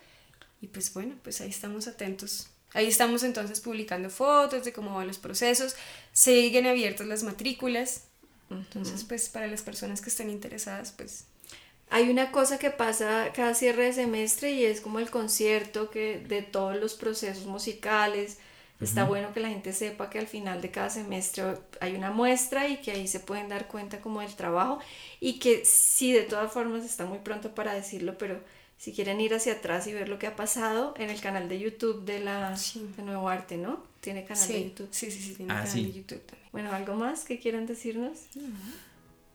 Y 0.62 0.68
pues 0.68 0.92
bueno, 0.96 1.14
pues 1.22 1.42
ahí 1.42 1.50
estamos 1.52 1.88
atentos. 1.88 2.50
Ahí 2.74 2.88
estamos 2.88 3.22
entonces 3.22 3.62
publicando 3.62 4.10
fotos 4.10 4.66
de 4.66 4.74
cómo 4.74 4.96
van 4.96 5.06
los 5.06 5.20
procesos. 5.20 5.76
Siguen 6.12 6.66
abiertas 6.66 7.06
las 7.06 7.22
matrículas. 7.22 8.06
Entonces, 8.50 9.04
pues 9.04 9.30
para 9.30 9.46
las 9.46 9.62
personas 9.62 10.02
que 10.02 10.10
estén 10.10 10.32
interesadas, 10.32 10.92
pues 10.92 11.26
hay 11.92 12.10
una 12.10 12.32
cosa 12.32 12.58
que 12.58 12.72
pasa 12.72 13.32
cada 13.32 13.54
cierre 13.54 13.84
de 13.84 13.94
semestre 13.94 14.54
y 14.54 14.66
es 14.66 14.82
como 14.82 14.98
el 14.98 15.12
concierto 15.12 15.92
que 15.92 16.18
de 16.18 16.42
todos 16.42 16.78
los 16.78 16.96
procesos 16.96 17.46
musicales. 17.46 18.40
Está 18.80 19.06
bueno 19.06 19.34
que 19.34 19.40
la 19.40 19.50
gente 19.50 19.74
sepa 19.74 20.08
que 20.10 20.20
al 20.20 20.28
final 20.28 20.62
de 20.62 20.70
cada 20.70 20.92
semestre 20.92 21.44
hay 21.80 21.96
una 21.96 22.12
muestra 22.12 22.68
y 22.68 22.78
que 22.78 22.92
ahí 22.92 23.08
se 23.08 23.20
pueden 23.20 23.50
dar 23.50 23.68
cuenta 23.68 24.02
como 24.02 24.22
del 24.22 24.36
trabajo 24.36 24.78
y 25.20 25.40
que 25.40 25.66
sí, 25.66 26.14
de 26.14 26.22
todas 26.22 26.52
formas 26.52 26.86
está 26.86 27.06
muy 27.06 27.18
pronto 27.20 27.56
para 27.56 27.74
decirlo, 27.74 28.20
pero 28.20 28.40
si 28.78 28.94
quieren 28.94 29.20
ir 29.20 29.34
hacia 29.34 29.54
atrás 29.54 29.88
y 29.88 29.94
ver 29.94 30.10
lo 30.10 30.20
que 30.20 30.28
ha 30.28 30.36
pasado 30.36 30.94
en 30.98 31.10
el 31.10 31.20
canal 31.20 31.50
de 31.50 31.60
YouTube 31.60 32.06
de 32.06 32.20
la 32.20 32.56
de 32.56 33.04
Nuevo 33.04 33.30
Arte, 33.30 33.58
¿no? 33.58 33.82
Tiene 34.00 34.26
canal 34.26 34.48
de 34.48 34.66
YouTube. 34.66 34.90
Sí, 34.92 35.10
sí, 35.10 35.24
sí, 35.24 35.34
tiene 35.34 35.54
ah, 35.54 35.64
canal 35.64 35.74
de 35.74 35.94
YouTube 35.94 36.22
también. 36.22 36.50
Bueno, 36.52 36.72
¿algo 36.72 36.94
más 36.94 37.26
que 37.26 37.40
quieran 37.40 37.66
decirnos? 37.66 38.28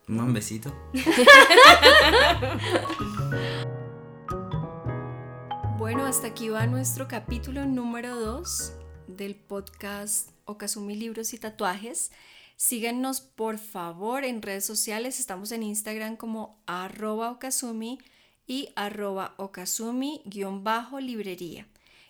Un 0.07 0.33
besito. 0.33 0.72
bueno, 5.78 6.07
hasta 6.07 6.28
aquí 6.28 6.48
va 6.48 6.68
nuestro 6.68 7.09
capítulo 7.09 7.66
número 7.66 8.14
2 8.14 8.74
del 9.07 9.35
podcast 9.35 10.31
Okazumi 10.45 10.97
Libros 10.97 11.35
y 11.35 11.38
Tatuajes. 11.38 12.11
Síguenos 12.57 13.21
por 13.21 13.59
favor 13.59 14.25
en 14.25 14.41
redes 14.43 14.65
sociales. 14.65 15.21
Estamos 15.21 15.53
en 15.53 15.62
Instagram 15.62 16.17
como 16.17 16.61
arroba 16.67 17.31
okazumi 17.31 17.99
y 18.47 18.71
arroba 18.77 19.35
okazumi-librería. 19.37 21.67